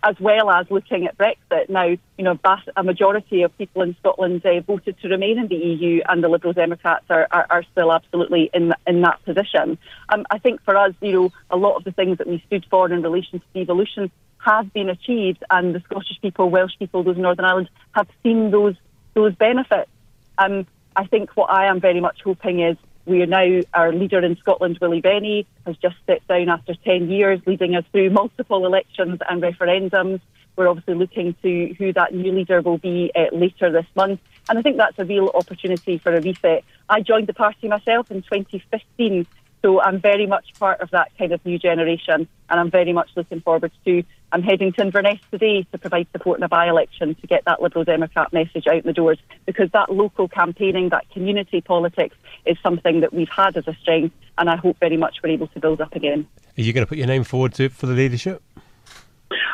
as 0.02 0.18
well 0.20 0.50
as 0.50 0.70
looking 0.70 1.06
at 1.06 1.16
Brexit. 1.16 1.68
Now, 1.68 1.84
you 1.86 2.24
know, 2.24 2.38
a 2.76 2.82
majority 2.82 3.42
of 3.42 3.56
people 3.58 3.82
in 3.82 3.96
Scotland 3.96 4.44
uh, 4.44 4.60
voted 4.60 4.98
to 5.00 5.08
remain 5.08 5.38
in 5.38 5.48
the 5.48 5.56
EU, 5.56 6.02
and 6.08 6.22
the 6.22 6.28
Liberal 6.28 6.52
Democrats 6.52 7.04
are, 7.10 7.26
are, 7.30 7.46
are 7.50 7.62
still 7.72 7.92
absolutely 7.92 8.50
in 8.52 8.74
in 8.86 9.02
that 9.02 9.24
position. 9.24 9.78
Um, 10.08 10.26
I 10.30 10.38
think 10.38 10.62
for 10.62 10.76
us, 10.76 10.94
you 11.00 11.12
know, 11.12 11.32
a 11.50 11.56
lot 11.56 11.76
of 11.76 11.84
the 11.84 11.92
things 11.92 12.18
that 12.18 12.26
we 12.26 12.42
stood 12.46 12.66
for 12.70 12.90
in 12.90 13.02
relation 13.02 13.40
to 13.40 13.46
devolution 13.54 14.10
have 14.38 14.72
been 14.72 14.88
achieved, 14.88 15.42
and 15.50 15.74
the 15.74 15.80
Scottish 15.80 16.20
people, 16.20 16.50
Welsh 16.50 16.78
people, 16.78 17.02
those 17.02 17.16
in 17.16 17.22
Northern 17.22 17.44
Ireland 17.44 17.70
have 17.92 18.08
seen 18.22 18.50
those 18.50 18.76
those 19.14 19.34
benefits. 19.34 19.90
Um, 20.38 20.66
I 20.94 21.06
think 21.06 21.30
what 21.36 21.50
I 21.50 21.66
am 21.66 21.80
very 21.80 22.00
much 22.00 22.22
hoping 22.22 22.60
is 22.60 22.76
we 23.06 23.22
are 23.22 23.26
now, 23.26 23.62
our 23.72 23.92
leader 23.92 24.24
in 24.24 24.36
Scotland, 24.36 24.78
Willie 24.80 25.00
Rennie, 25.00 25.46
has 25.64 25.76
just 25.76 25.96
stepped 26.02 26.28
down 26.28 26.48
after 26.48 26.74
10 26.74 27.08
years, 27.08 27.40
leading 27.46 27.76
us 27.76 27.84
through 27.92 28.10
multiple 28.10 28.66
elections 28.66 29.20
and 29.28 29.42
referendums. 29.42 30.20
We're 30.56 30.68
obviously 30.68 30.94
looking 30.94 31.34
to 31.42 31.74
who 31.78 31.92
that 31.92 32.14
new 32.14 32.32
leader 32.32 32.60
will 32.62 32.78
be 32.78 33.12
uh, 33.14 33.34
later 33.34 33.70
this 33.70 33.86
month. 33.94 34.20
And 34.48 34.58
I 34.58 34.62
think 34.62 34.76
that's 34.76 34.98
a 34.98 35.04
real 35.04 35.30
opportunity 35.34 35.98
for 35.98 36.14
a 36.14 36.20
reset. 36.20 36.64
I 36.88 37.00
joined 37.00 37.28
the 37.28 37.34
party 37.34 37.68
myself 37.68 38.10
in 38.10 38.22
2015 38.22 39.26
so 39.66 39.80
I'm 39.82 40.00
very 40.00 40.26
much 40.26 40.54
part 40.60 40.80
of 40.80 40.90
that 40.90 41.10
kind 41.18 41.32
of 41.32 41.44
new 41.44 41.58
generation, 41.58 42.28
and 42.48 42.60
I'm 42.60 42.70
very 42.70 42.92
much 42.92 43.10
looking 43.16 43.40
forward 43.40 43.72
to. 43.84 44.04
I'm 44.36 44.42
heading 44.42 44.70
to 44.74 44.82
Inverness 44.82 45.18
today 45.30 45.66
to 45.72 45.78
provide 45.78 46.08
support 46.12 46.38
in 46.38 46.42
a 46.42 46.48
by-election 46.48 47.14
to 47.14 47.26
get 47.26 47.46
that 47.46 47.62
Liberal 47.62 47.86
Democrat 47.86 48.34
message 48.34 48.66
out 48.66 48.74
in 48.74 48.82
the 48.82 48.92
doors, 48.92 49.16
because 49.46 49.70
that 49.72 49.90
local 49.90 50.28
campaigning, 50.28 50.90
that 50.90 51.08
community 51.08 51.62
politics, 51.62 52.14
is 52.44 52.58
something 52.62 53.00
that 53.00 53.14
we've 53.14 53.30
had 53.30 53.56
as 53.56 53.66
a 53.66 53.72
strength, 53.80 54.14
and 54.36 54.50
I 54.50 54.56
hope 54.56 54.78
very 54.78 54.98
much 54.98 55.20
we're 55.24 55.30
able 55.30 55.46
to 55.46 55.58
build 55.58 55.80
up 55.80 55.96
again. 55.96 56.28
Are 56.58 56.60
you 56.60 56.74
going 56.74 56.84
to 56.84 56.86
put 56.86 56.98
your 56.98 57.06
name 57.06 57.24
forward 57.24 57.54
to, 57.54 57.70
for 57.70 57.86
the 57.86 57.94
leadership? 57.94 58.42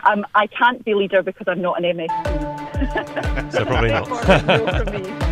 Um, 0.03 0.27
I 0.35 0.49
can't 0.49 0.85
be 0.85 0.95
leader 0.95 1.23
because 1.23 1.47
I'm 1.47 1.63
not 1.63 1.81
an 1.81 1.97
MSP. 1.97 3.53
so 3.53 3.65
probably 3.65 3.91
not. 3.91 5.29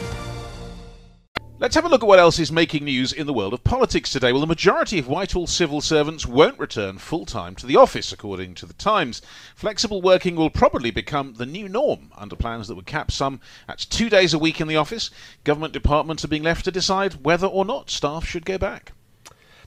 Let's 1.61 1.75
have 1.75 1.85
a 1.85 1.89
look 1.89 2.01
at 2.01 2.07
what 2.07 2.17
else 2.17 2.39
is 2.39 2.51
making 2.51 2.85
news 2.85 3.13
in 3.13 3.27
the 3.27 3.33
world 3.33 3.53
of 3.53 3.63
politics 3.63 4.09
today. 4.09 4.31
Well, 4.31 4.41
the 4.41 4.47
majority 4.47 4.97
of 4.97 5.07
Whitehall 5.07 5.45
civil 5.45 5.79
servants 5.79 6.25
won't 6.25 6.57
return 6.57 6.97
full 6.97 7.23
time 7.23 7.53
to 7.57 7.67
the 7.67 7.75
office, 7.75 8.11
according 8.11 8.55
to 8.55 8.65
the 8.65 8.73
Times. 8.73 9.21
Flexible 9.55 10.01
working 10.01 10.35
will 10.35 10.49
probably 10.49 10.89
become 10.89 11.35
the 11.35 11.45
new 11.45 11.69
norm 11.69 12.11
under 12.17 12.35
plans 12.35 12.67
that 12.67 12.73
would 12.73 12.87
cap 12.87 13.11
some 13.11 13.41
at 13.67 13.77
two 13.77 14.09
days 14.09 14.33
a 14.33 14.39
week 14.39 14.59
in 14.59 14.67
the 14.67 14.75
office. 14.75 15.11
Government 15.43 15.71
departments 15.71 16.25
are 16.25 16.29
being 16.29 16.41
left 16.41 16.65
to 16.65 16.71
decide 16.71 17.23
whether 17.23 17.45
or 17.45 17.63
not 17.63 17.91
staff 17.91 18.25
should 18.25 18.43
go 18.43 18.57
back. 18.57 18.93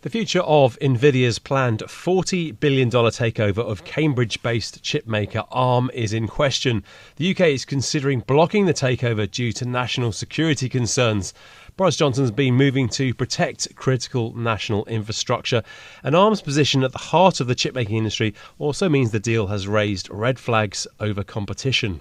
The 0.05 0.11
future 0.11 0.43
of 0.43 0.79
Nvidia's 0.81 1.39
planned 1.39 1.79
$40 1.79 2.61
billion 2.61 2.91
takeover 2.91 3.61
of 3.61 3.85
Cambridge 3.85 4.43
based 4.43 4.83
chipmaker 4.83 5.47
ARM 5.51 5.91
is 5.95 6.13
in 6.13 6.27
question. 6.27 6.85
The 7.17 7.31
UK 7.31 7.41
is 7.41 7.65
considering 7.65 8.21
blocking 8.21 8.67
the 8.67 8.75
takeover 8.75 9.31
due 9.31 9.51
to 9.53 9.65
national 9.65 10.13
security 10.13 10.69
concerns. 10.69 11.33
Boris 11.77 11.97
Johnson's 11.97 12.31
been 12.31 12.55
moving 12.55 12.89
to 12.91 13.13
protect 13.15 13.75
critical 13.75 14.33
national 14.37 14.85
infrastructure. 14.85 15.65
An 16.05 16.15
ARM's 16.15 16.41
position 16.41 16.85
at 16.85 16.93
the 16.93 16.99
heart 16.99 17.41
of 17.41 17.49
the 17.49 17.57
chipmaking 17.57 17.97
industry 17.97 18.33
also 18.61 18.89
means 18.89 19.11
the 19.11 19.19
deal 19.19 19.49
has 19.49 19.67
raised 19.67 20.09
red 20.09 20.39
flags 20.39 20.87
over 21.01 21.25
competition. 21.25 21.99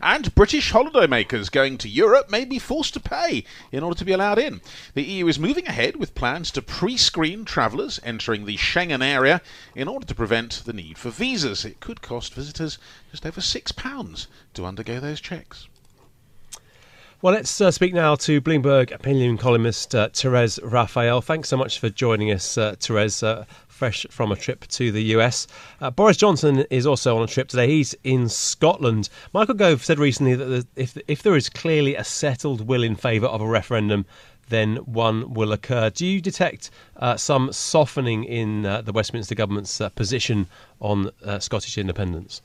And 0.00 0.34
British 0.34 0.72
holidaymakers 0.72 1.52
going 1.52 1.76
to 1.78 1.90
Europe 1.90 2.30
may 2.30 2.46
be 2.46 2.58
forced 2.58 2.94
to 2.94 3.00
pay 3.00 3.44
in 3.70 3.82
order 3.82 3.98
to 3.98 4.04
be 4.06 4.12
allowed 4.12 4.38
in. 4.38 4.62
The 4.94 5.02
EU 5.02 5.26
is 5.26 5.38
moving 5.38 5.66
ahead 5.66 5.96
with 5.96 6.14
plans 6.14 6.50
to 6.52 6.62
pre 6.62 6.96
screen 6.96 7.44
travellers 7.44 8.00
entering 8.02 8.46
the 8.46 8.56
Schengen 8.56 9.04
area 9.04 9.42
in 9.74 9.88
order 9.88 10.06
to 10.06 10.14
prevent 10.14 10.62
the 10.64 10.72
need 10.72 10.96
for 10.96 11.10
visas. 11.10 11.66
It 11.66 11.80
could 11.80 12.00
cost 12.00 12.32
visitors 12.32 12.78
just 13.10 13.26
over 13.26 13.42
£6 13.42 14.26
to 14.54 14.64
undergo 14.64 15.00
those 15.00 15.20
checks. 15.20 15.68
Well, 17.22 17.32
let's 17.32 17.62
uh, 17.62 17.70
speak 17.70 17.94
now 17.94 18.14
to 18.16 18.42
Bloomberg 18.42 18.92
opinion 18.92 19.38
columnist 19.38 19.94
uh, 19.94 20.10
Therese 20.12 20.58
Raphael. 20.62 21.22
Thanks 21.22 21.48
so 21.48 21.56
much 21.56 21.78
for 21.78 21.88
joining 21.88 22.30
us, 22.30 22.58
uh, 22.58 22.76
Therese, 22.78 23.22
uh, 23.22 23.46
fresh 23.68 24.04
from 24.10 24.32
a 24.32 24.36
trip 24.36 24.66
to 24.66 24.92
the 24.92 25.02
US. 25.14 25.46
Uh, 25.80 25.90
Boris 25.90 26.18
Johnson 26.18 26.66
is 26.68 26.86
also 26.86 27.16
on 27.16 27.22
a 27.22 27.26
trip 27.26 27.48
today. 27.48 27.68
He's 27.68 27.94
in 28.04 28.28
Scotland. 28.28 29.08
Michael 29.32 29.54
Gove 29.54 29.82
said 29.82 29.98
recently 29.98 30.34
that 30.34 30.66
if, 30.76 30.98
if 31.08 31.22
there 31.22 31.36
is 31.36 31.48
clearly 31.48 31.94
a 31.94 32.04
settled 32.04 32.68
will 32.68 32.82
in 32.82 32.96
favour 32.96 33.28
of 33.28 33.40
a 33.40 33.46
referendum, 33.46 34.04
then 34.50 34.76
one 34.76 35.32
will 35.32 35.52
occur. 35.52 35.88
Do 35.88 36.04
you 36.04 36.20
detect 36.20 36.70
uh, 36.98 37.16
some 37.16 37.50
softening 37.50 38.24
in 38.24 38.62
the 38.62 38.92
Westminster 38.94 39.34
government's 39.34 39.80
position 39.94 40.48
on 40.80 41.10
Scottish 41.40 41.78
independence? 41.78 42.42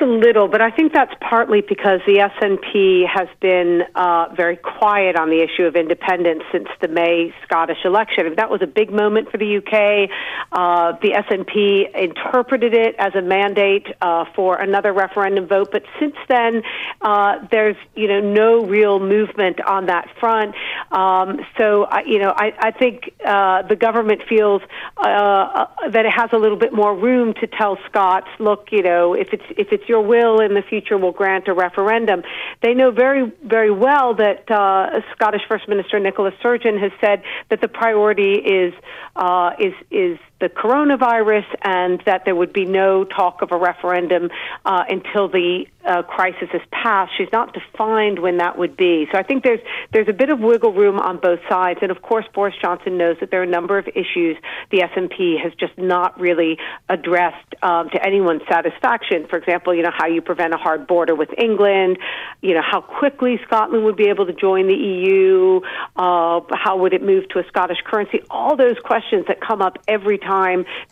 A 0.00 0.04
little, 0.04 0.48
but 0.48 0.60
I 0.60 0.70
think 0.70 0.92
that's 0.92 1.12
partly 1.20 1.60
because 1.60 2.00
the 2.06 2.18
SNP 2.18 3.06
has 3.06 3.28
been 3.40 3.82
uh, 3.94 4.28
very 4.34 4.56
quiet 4.56 5.16
on 5.16 5.28
the 5.28 5.42
issue 5.42 5.64
of 5.64 5.76
independence 5.76 6.42
since 6.52 6.68
the 6.80 6.88
May 6.88 7.34
Scottish 7.44 7.84
election. 7.84 8.34
That 8.36 8.50
was 8.50 8.62
a 8.62 8.66
big 8.66 8.90
moment 8.90 9.30
for 9.30 9.38
the 9.38 9.58
UK. 9.58 10.10
Uh, 10.52 10.92
the 11.02 11.12
SNP 11.12 11.94
interpreted 11.94 12.74
it 12.74 12.94
as 12.98 13.14
a 13.14 13.22
mandate 13.22 13.86
uh, 14.00 14.24
for 14.34 14.56
another 14.56 14.92
referendum 14.92 15.46
vote, 15.46 15.68
but 15.70 15.82
since 15.98 16.16
then, 16.28 16.62
uh, 17.02 17.46
there's 17.50 17.76
you 17.94 18.08
know 18.08 18.20
no 18.20 18.64
real 18.64 18.98
movement 18.98 19.60
on 19.60 19.86
that 19.86 20.08
front. 20.18 20.54
Um, 20.90 21.40
so 21.58 21.84
I, 21.84 22.02
you 22.06 22.18
know, 22.18 22.32
I, 22.34 22.52
I 22.58 22.70
think 22.70 23.12
uh, 23.24 23.62
the 23.62 23.76
government 23.76 24.22
feels 24.28 24.62
uh, 24.96 25.66
that 25.90 26.06
it 26.06 26.12
has 26.12 26.30
a 26.32 26.38
little 26.38 26.58
bit 26.58 26.72
more 26.72 26.96
room 26.96 27.34
to 27.34 27.46
tell 27.46 27.78
Scots, 27.88 28.28
look, 28.38 28.68
you 28.70 28.82
know, 28.82 29.14
if 29.14 29.28
it's 29.32 29.44
if 29.56 29.69
it's 29.70 29.88
your 29.88 30.02
will 30.02 30.40
in 30.40 30.54
the 30.54 30.62
future 30.62 30.96
we'll 30.96 31.12
grant 31.12 31.48
a 31.48 31.54
referendum. 31.54 32.22
They 32.62 32.74
know 32.74 32.90
very, 32.90 33.32
very 33.44 33.70
well 33.70 34.14
that 34.14 34.50
uh, 34.50 35.00
Scottish 35.14 35.42
First 35.48 35.68
Minister 35.68 35.98
Nicola 35.98 36.32
Sturgeon 36.38 36.78
has 36.78 36.92
said 37.00 37.22
that 37.48 37.60
the 37.60 37.68
priority 37.68 38.34
is 38.34 38.74
uh, 39.16 39.52
is 39.58 39.74
is 39.90 40.18
the 40.40 40.48
coronavirus 40.48 41.44
and 41.62 42.02
that 42.06 42.24
there 42.24 42.34
would 42.34 42.52
be 42.52 42.64
no 42.64 43.04
talk 43.04 43.42
of 43.42 43.52
a 43.52 43.58
referendum 43.58 44.30
uh, 44.64 44.84
until 44.88 45.28
the 45.28 45.66
uh, 45.84 46.02
crisis 46.02 46.48
has 46.52 46.60
passed. 46.70 47.12
She's 47.16 47.32
not 47.32 47.54
defined 47.54 48.18
when 48.18 48.38
that 48.38 48.58
would 48.58 48.76
be. 48.76 49.06
So 49.12 49.18
I 49.18 49.22
think 49.22 49.44
there's 49.44 49.60
there's 49.92 50.08
a 50.08 50.12
bit 50.12 50.30
of 50.30 50.40
wiggle 50.40 50.72
room 50.72 50.98
on 50.98 51.18
both 51.18 51.40
sides. 51.48 51.80
And 51.82 51.90
of 51.90 52.02
course, 52.02 52.24
Boris 52.34 52.54
Johnson 52.60 52.98
knows 52.98 53.16
that 53.20 53.30
there 53.30 53.40
are 53.40 53.44
a 53.44 53.50
number 53.58 53.78
of 53.78 53.88
issues 53.88 54.36
the 54.70 54.78
SNP 54.78 55.42
has 55.42 55.52
just 55.54 55.76
not 55.78 56.18
really 56.20 56.58
addressed 56.88 57.54
um, 57.62 57.90
to 57.90 58.06
anyone's 58.06 58.42
satisfaction. 58.48 59.26
For 59.28 59.36
example, 59.36 59.74
you 59.74 59.82
know, 59.82 59.92
how 59.92 60.06
you 60.06 60.20
prevent 60.20 60.54
a 60.54 60.58
hard 60.58 60.86
border 60.86 61.14
with 61.14 61.30
England, 61.38 61.98
you 62.42 62.54
know, 62.54 62.62
how 62.62 62.80
quickly 62.80 63.40
Scotland 63.46 63.84
would 63.84 63.96
be 63.96 64.08
able 64.08 64.26
to 64.26 64.34
join 64.34 64.68
the 64.68 64.74
EU, 64.74 65.60
uh, 65.96 66.40
how 66.52 66.78
would 66.78 66.92
it 66.92 67.02
move 67.02 67.28
to 67.30 67.38
a 67.38 67.44
Scottish 67.48 67.78
currency, 67.84 68.20
all 68.30 68.56
those 68.56 68.78
questions 68.84 69.24
that 69.28 69.40
come 69.40 69.62
up 69.62 69.78
every 69.88 70.18
time 70.18 70.29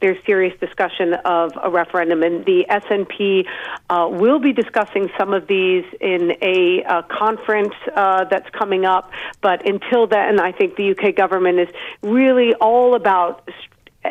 there's 0.01 0.19
serious 0.25 0.59
discussion 0.61 1.15
of 1.15 1.53
a 1.63 1.71
referendum. 1.71 2.23
And 2.23 2.45
the 2.45 2.67
SNP 2.69 3.47
uh, 3.91 4.09
will 4.11 4.39
be 4.39 4.53
discussing 4.53 5.11
some 5.19 5.33
of 5.33 5.47
these 5.47 5.85
in 6.01 6.33
a 6.43 6.85
uh, 6.85 7.03
conference 7.03 7.75
uh, 7.95 8.25
that's 8.25 8.49
coming 8.51 8.85
up. 8.85 9.11
But 9.41 9.69
until 9.69 10.07
then, 10.07 10.41
I 10.41 10.53
think 10.53 10.77
the 10.77 10.91
UK 10.91 11.15
government 11.15 11.59
is 11.61 11.69
really 12.03 12.55
all 12.55 12.95
about 12.95 13.49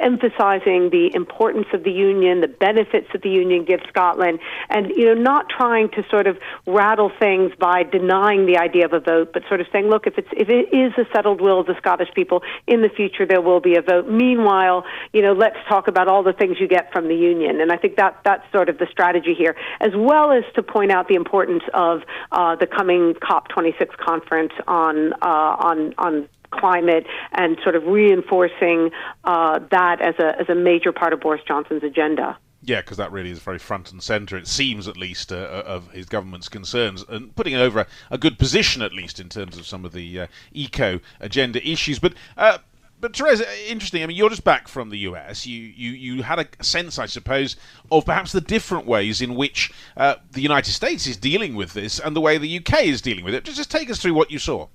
emphasizing 0.02 0.90
the 0.90 1.12
importance 1.14 1.68
of 1.74 1.84
the 1.84 1.92
union, 1.92 2.42
the 2.42 2.48
benefits 2.48 3.08
that 3.14 3.22
the 3.22 3.30
union 3.30 3.66
gives 3.66 3.84
Scotland, 3.90 4.40
and 4.70 4.90
you 4.90 5.06
know, 5.06 5.14
not 5.14 5.50
trying 5.50 5.90
to 5.90 6.04
sort 6.10 6.28
of 6.28 6.38
rattle 6.66 7.12
things 7.20 7.52
by 7.60 7.84
denying 7.84 8.46
the 8.46 8.58
idea 8.58 8.86
of 8.86 8.94
a 8.94 9.00
vote, 9.00 9.32
but 9.34 9.44
sort 9.48 9.62
of 9.62 9.68
saying, 9.72 9.88
look, 9.88 10.08
if 10.08 10.18
it's 10.18 10.28
if 10.32 10.50
it 10.50 10.74
is 10.76 10.94
a 10.98 11.06
settled 11.14 11.42
will 11.42 11.60
of 11.60 11.68
the 11.68 11.76
Scottish 11.78 12.10
people, 12.14 12.44
in 12.68 12.82
the 12.82 12.90
future 12.90 13.26
there 13.26 13.42
will 13.42 13.60
be 13.60 13.76
a 13.76 13.82
vote. 13.82 14.08
Meanwhile, 14.10 14.86
you 15.14 15.22
know, 15.22 15.34
let's 15.34 15.58
talk 15.68 15.88
about 15.88 16.08
all 16.08 16.24
the 16.24 16.34
things 16.34 16.58
you 16.60 16.68
get 16.68 16.92
from 16.92 17.08
the 17.08 17.16
union, 17.16 17.62
and 17.62 17.72
I 17.72 17.78
think 17.78 17.96
that 17.98 18.22
that's 18.24 18.44
sort 18.52 18.70
of 18.70 18.78
the 18.78 18.88
strategy 18.90 19.34
here, 19.34 19.56
as 19.80 19.92
well 19.96 20.32
as 20.32 20.44
to 20.56 20.64
point 20.64 20.92
out 20.92 21.08
the 21.08 21.16
importance 21.16 21.64
of 21.74 22.02
uh, 22.32 22.56
the 22.56 22.68
coming 22.68 23.14
COP26 23.16 23.98
conference 23.98 24.54
on 24.68 25.14
uh, 25.22 25.56
on 25.60 25.94
on 25.98 26.30
climate 26.58 27.06
and 27.34 27.58
sort 27.64 27.76
of 27.76 27.84
reinforcing 27.86 28.92
uh, 29.24 29.60
that 29.72 30.02
as 30.02 30.16
a 30.20 30.40
as 30.40 30.50
a 30.50 30.56
major 30.56 30.92
part 30.92 31.14
of 31.14 31.20
Boris 31.20 31.42
Johnson's 31.48 31.84
agenda. 31.84 32.38
Yeah, 32.64 32.82
because 32.82 32.98
that 32.98 33.12
really 33.12 33.30
is 33.30 33.40
very 33.40 33.60
front 33.60 33.92
and 33.92 34.02
centre, 34.02 34.36
it 34.36 34.48
seems 34.48 34.88
at 34.88 34.98
least, 34.98 35.32
uh, 35.32 35.36
uh, 35.36 35.64
of 35.66 35.92
his 35.92 36.08
government's 36.08 36.50
concerns, 36.50 37.06
and 37.08 37.34
putting 37.36 37.54
it 37.54 37.60
over 37.60 37.82
a, 37.82 37.88
a, 38.10 38.18
good 38.18 38.40
position 38.40 38.82
at 38.82 38.94
least 38.94 39.20
in 39.20 39.30
terms 39.30 39.58
of 39.58 39.68
some 39.68 39.86
of 39.86 39.94
the 39.94 40.22
uh, 40.22 40.28
eco 40.52 41.00
agenda 41.20 41.66
issues. 41.66 42.00
But 42.00 42.16
uh, 42.36 42.58
but 43.00 43.14
Theresa, 43.14 43.46
interesting. 43.70 44.02
I 44.02 44.08
mean, 44.08 44.18
you're 44.18 44.30
just 44.30 44.44
back 44.44 44.68
from 44.68 44.90
the 44.90 44.98
US. 45.00 45.46
You 45.46 45.62
you 45.62 45.92
you 45.92 46.24
had 46.24 46.40
a 46.40 46.64
sense, 46.64 46.98
I 46.98 47.06
suppose, 47.06 47.56
of 47.92 48.06
perhaps 48.06 48.32
the 48.32 48.42
different 48.42 48.88
ways 48.88 49.22
in 49.22 49.36
which 49.36 49.72
uh, 49.96 50.16
the 50.32 50.42
United 50.42 50.72
States 50.72 51.06
is 51.06 51.16
dealing 51.16 51.56
with 51.56 51.74
this 51.74 52.00
and 52.00 52.16
the 52.16 52.22
way 52.22 52.38
the 52.38 52.58
UK 52.58 52.86
is 52.86 53.02
dealing 53.02 53.24
with 53.24 53.36
it. 53.36 53.44
Just, 53.44 53.58
just 53.58 53.72
take 53.72 53.90
us 53.90 54.00
through 54.00 54.16
what 54.16 54.32
you 54.32 54.40
saw. 54.40 54.68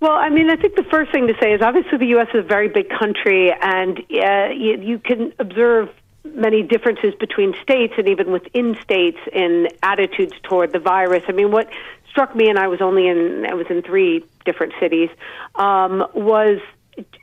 Well, 0.00 0.12
I 0.12 0.28
mean, 0.28 0.50
I 0.50 0.56
think 0.56 0.76
the 0.76 0.84
first 0.84 1.12
thing 1.12 1.28
to 1.28 1.34
say 1.40 1.52
is 1.52 1.62
obviously 1.62 1.98
the 1.98 2.06
U.S. 2.08 2.28
is 2.34 2.40
a 2.44 2.48
very 2.48 2.68
big 2.68 2.90
country, 2.90 3.52
and 3.52 3.98
uh, 3.98 4.48
you, 4.54 4.78
you 4.80 4.98
can 4.98 5.32
observe 5.38 5.88
many 6.24 6.62
differences 6.62 7.14
between 7.18 7.54
states 7.62 7.94
and 7.96 8.08
even 8.08 8.32
within 8.32 8.76
states 8.82 9.18
in 9.32 9.68
attitudes 9.82 10.34
toward 10.42 10.72
the 10.72 10.78
virus. 10.78 11.22
I 11.28 11.32
mean, 11.32 11.50
what 11.50 11.68
struck 12.10 12.34
me, 12.34 12.48
and 12.48 12.58
I 12.58 12.68
was 12.68 12.80
only 12.80 13.08
in 13.08 13.46
I 13.48 13.54
was 13.54 13.66
in 13.70 13.82
three 13.82 14.24
different 14.44 14.74
cities, 14.80 15.10
um, 15.54 16.06
was 16.14 16.60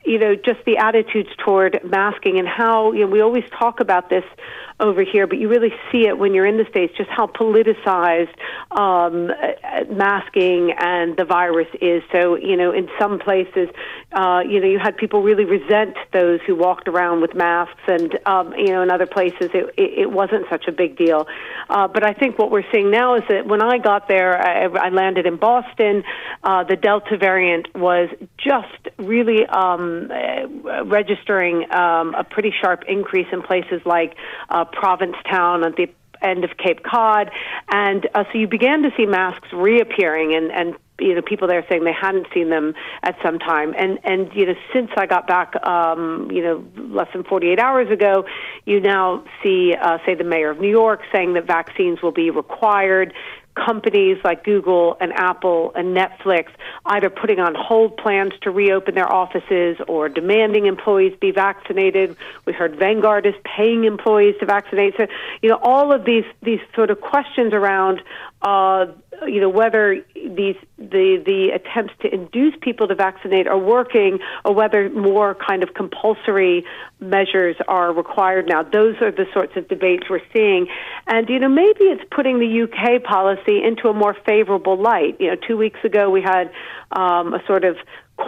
you 0.04 0.20
know 0.20 0.36
just 0.36 0.64
the 0.66 0.78
attitudes 0.78 1.30
toward 1.38 1.80
masking 1.84 2.40
and 2.40 2.48
how 2.48 2.92
you 2.92 3.02
know 3.02 3.08
we 3.08 3.22
always 3.22 3.46
talk 3.58 3.80
about 3.80 4.10
this 4.10 4.26
over 4.82 5.04
here, 5.04 5.28
but 5.28 5.38
you 5.38 5.48
really 5.48 5.74
see 5.92 6.08
it 6.08 6.18
when 6.18 6.34
you're 6.34 6.46
in 6.46 6.58
the 6.58 6.66
States, 6.70 6.94
just 6.98 7.10
how 7.10 7.28
politicized 7.28 8.34
um, 8.72 9.28
masking 9.96 10.74
and 10.78 11.16
the 11.16 11.26
virus 11.26 11.68
is. 11.82 12.02
So, 12.12 12.36
you 12.36 12.58
know, 12.58 12.72
in 12.74 12.90
some 13.00 13.20
places, 13.20 13.70
uh, 14.14 14.42
you 14.48 14.60
know, 14.60 14.68
you 14.68 14.80
had 14.80 14.98
people 14.98 15.22
really 15.22 15.46
resent 15.46 15.96
those 16.12 16.40
who 16.46 16.56
walked 16.56 16.88
around 16.88 17.22
with 17.22 17.34
masks, 17.34 17.82
and, 17.88 18.20
um, 18.26 18.54
you 18.54 18.68
know, 18.68 18.82
in 18.82 18.92
other 18.92 19.06
places 19.06 19.50
it, 19.54 19.74
it, 19.78 20.00
it 20.00 20.12
wasn't 20.12 20.46
such 20.50 20.66
a 20.68 20.72
big 20.72 20.98
deal. 20.98 21.28
Uh, 21.70 21.88
but 21.88 22.04
I 22.04 22.14
think 22.14 22.38
what 22.38 22.52
we're 22.52 22.70
seeing 22.72 22.92
now 22.92 23.16
is 23.16 23.24
that 23.30 23.46
when 23.48 23.62
I 23.62 23.78
got 23.78 24.08
there, 24.08 24.38
I, 24.38 24.88
I 24.88 24.90
landed 24.90 25.26
in 25.26 25.38
Boston, 25.38 26.04
uh, 26.44 26.64
the 26.66 26.76
Delta 26.76 27.18
variant 27.18 27.74
was 27.76 28.10
just 28.38 28.90
really 28.98 29.46
um, 29.46 30.12
registering 30.86 31.72
um, 31.72 32.14
a 32.16 32.24
pretty 32.24 32.54
sharp 32.62 32.84
increase 32.88 33.28
in 33.32 33.42
places 33.42 33.82
like 33.86 34.16
uh, 34.50 34.66
Provincetown 34.66 35.64
at 35.64 35.76
the 35.76 35.88
end 36.22 36.44
of 36.44 36.52
Cape 36.58 36.84
Cod, 36.84 37.32
and 37.72 38.08
uh, 38.14 38.26
so 38.32 38.38
you 38.38 38.48
began 38.48 38.84
to 38.84 38.92
see 38.96 39.06
masks 39.06 39.48
reappearing, 39.52 40.36
and 40.36 40.52
and 40.52 40.76
you 41.02 41.16
know 41.16 41.22
people 41.22 41.48
there 41.48 41.66
saying 41.68 41.84
they 41.84 41.94
hadn't 41.94 42.28
seen 42.34 42.50
them 42.50 42.74
at 43.04 43.16
some 43.24 43.40
time, 43.40 43.74
and 43.78 44.00
and 44.04 44.32
you 44.34 44.46
know 44.46 44.56
since 44.74 44.92
I 44.98 45.06
got 45.06 45.28
back, 45.28 45.56
um, 45.66 46.30
you 46.32 46.42
know 46.42 46.64
less 46.78 47.08
than 47.14 47.24
48 47.24 47.60
hours 47.60 47.90
ago, 47.90 48.26
you 48.66 48.80
now 48.80 49.24
see 49.44 49.74
uh, 49.74 49.98
say 50.06 50.16
the 50.16 50.24
mayor 50.24 50.52
of 50.52 50.60
New 50.60 50.70
York 50.70 51.02
saying 51.12 51.34
that 51.34 51.46
vaccines 51.46 52.02
will 52.02 52.12
be 52.12 52.30
required 52.30 53.14
companies 53.56 54.18
like 54.24 54.44
Google 54.44 54.98
and 55.00 55.12
Apple 55.14 55.72
and 55.76 55.96
Netflix 55.96 56.48
either 56.86 57.10
putting 57.10 57.40
on 57.40 57.56
hold 57.56 57.98
plans 57.98 58.34
to 58.42 58.52
reopen 58.52 58.96
their 58.96 59.12
offices 59.12 59.78
or 59.88 60.10
demanding 60.10 60.66
employees 60.66 61.16
be 61.20 61.32
vaccinated. 61.32 62.16
We 62.46 62.54
heard 62.54 62.78
Vanguard 62.78 63.26
is 63.26 63.36
paying 63.44 63.84
employees 63.84 64.36
to 64.40 64.46
vaccinate. 64.46 64.96
So, 64.98 65.08
you 65.42 65.50
know, 65.50 65.60
all 65.62 65.94
of 65.94 66.06
these 66.06 66.26
these 66.42 66.62
sort 66.76 66.90
of 66.90 67.02
questions 67.02 67.54
around 67.54 68.02
uh, 68.42 68.88
you 69.28 69.40
know 69.40 69.50
whether 69.50 70.04
these 70.16 70.56
the 70.78 71.22
the 71.26 71.50
attempts 71.54 71.94
to 72.02 72.14
induce 72.14 72.56
people 72.62 72.88
to 72.88 72.96
vaccinate 72.96 73.48
are 73.48 73.58
working 73.58 74.20
or 74.46 74.54
whether 74.54 74.90
more 74.90 75.36
kind 75.36 75.64
of 75.64 75.74
compulsory 75.74 76.66
measures 77.00 77.56
are 77.68 77.94
required 77.94 78.48
now. 78.48 78.64
Those 78.64 78.96
are 79.02 79.12
the 79.12 79.26
sorts 79.34 79.56
of 79.56 79.68
debates 79.68 80.10
we're 80.10 80.22
seeing. 80.34 80.68
And 81.08 81.30
you 81.30 81.40
know 81.40 81.50
maybe 81.50 81.86
it's 81.86 82.04
putting 82.12 82.40
the 82.40 82.64
UK 82.64 83.04
policy 83.04 83.64
into 83.64 83.88
a 83.90 83.94
more 83.94 84.16
favorable 84.26 84.78
light. 84.78 85.18
You 85.20 85.28
know 85.28 85.36
2 85.48 85.58
weeks 85.58 85.80
ago 85.84 86.10
we 86.10 86.22
had 86.22 86.52
um, 86.92 87.34
a 87.34 87.46
sort 87.46 87.64
of 87.64 87.78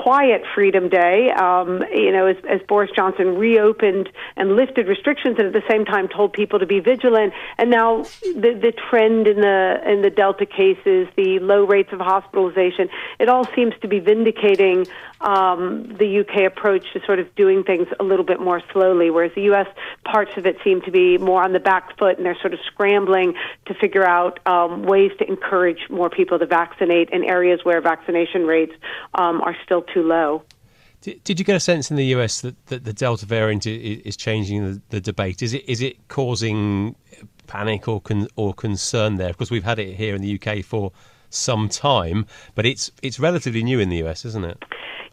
quiet 0.02 0.44
Freedom 0.56 0.90
Day, 0.90 1.30
um, 1.32 1.84
you 1.94 2.12
know, 2.12 2.26
as, 2.26 2.38
as 2.50 2.62
Boris 2.68 2.90
Johnson 2.96 3.38
reopened 3.38 4.10
and 4.36 4.56
lifted 4.56 4.88
restrictions, 4.88 5.36
and 5.38 5.48
at 5.48 5.54
the 5.54 5.64
same 5.70 5.86
time 5.86 6.08
told 6.08 6.34
people 6.34 6.60
to 6.60 6.66
be 6.66 6.80
vigilant. 6.80 7.34
And 7.58 7.70
now 7.70 8.02
the 8.02 8.58
the 8.60 8.74
trend 8.90 9.28
in 9.28 9.42
the 9.42 9.82
in 9.86 10.02
the 10.02 10.10
Delta 10.10 10.46
cases, 10.46 11.08
the 11.16 11.40
low 11.40 11.66
rates 11.66 11.94
of 11.94 12.00
hospitalization, 12.00 12.90
it 13.20 13.30
all 13.30 13.46
seems 13.56 13.74
to 13.82 13.88
be 13.88 14.00
vindicating 14.00 14.88
um, 15.22 15.96
the 15.98 16.20
UK 16.20 16.52
approach 16.52 16.86
to 16.94 17.00
sort 17.06 17.20
of 17.20 17.34
doing 17.36 17.64
things 17.64 17.88
a 18.00 18.04
little 18.04 18.26
bit 18.26 18.40
more 18.40 18.62
slowly, 18.72 19.10
whereas 19.10 19.32
the 19.36 19.54
US 19.54 19.68
parts 20.04 20.32
of 20.38 20.46
it 20.46 20.58
seem 20.64 20.82
to 20.82 20.92
be 20.92 21.18
more 21.18 21.44
on 21.44 21.54
the 21.54 21.60
back 21.60 21.98
foot, 21.98 22.18
and 22.18 22.26
they're 22.26 22.40
sort 22.42 22.54
of 22.54 22.60
scrambling 22.66 23.36
to 23.68 23.74
figure 23.76 24.06
out 24.06 24.40
um, 24.46 24.84
ways 24.84 25.12
to 25.20 25.28
encourage 25.28 25.90
more 25.90 26.10
people 26.10 26.40
to 26.40 26.46
vaccinate 26.46 27.10
in 27.12 27.24
areas 27.24 27.60
where 27.64 27.80
vaccination 27.80 28.46
rates 28.46 28.74
um, 29.14 29.42
are 29.42 29.56
still 29.64 29.83
too 29.94 30.04
low. 30.04 30.44
Did, 31.02 31.24
did 31.24 31.40
you 31.40 31.46
get 31.46 31.56
a 31.56 31.60
sense 31.60 31.92
in 31.92 31.98
the 31.98 32.06
US 32.16 32.42
that, 32.42 32.66
that 32.68 32.86
the 32.86 32.94
Delta 32.94 33.26
variant 33.26 33.66
is, 33.66 34.16
changing 34.16 34.66
the, 34.66 34.82
the, 34.90 35.02
debate? 35.02 35.42
Is 35.42 35.54
it 35.54 35.68
is 35.68 35.82
it 35.82 36.08
causing 36.08 36.96
panic 37.48 37.88
or 37.88 38.00
con, 38.00 38.28
or 38.36 38.54
concern 38.54 39.18
there? 39.18 39.30
Because 39.30 39.52
we've 39.52 39.66
had 39.66 39.80
it 39.80 39.96
here 39.96 40.16
in 40.16 40.22
the 40.22 40.40
UK 40.40 40.64
for 40.64 40.92
some 41.30 41.68
time, 41.68 42.26
but 42.56 42.66
it's 42.66 42.92
it's 43.02 43.20
relatively 43.20 43.64
new 43.64 43.80
in 43.80 43.90
the 43.90 44.02
US, 44.06 44.24
isn't 44.24 44.46
it? 44.46 44.64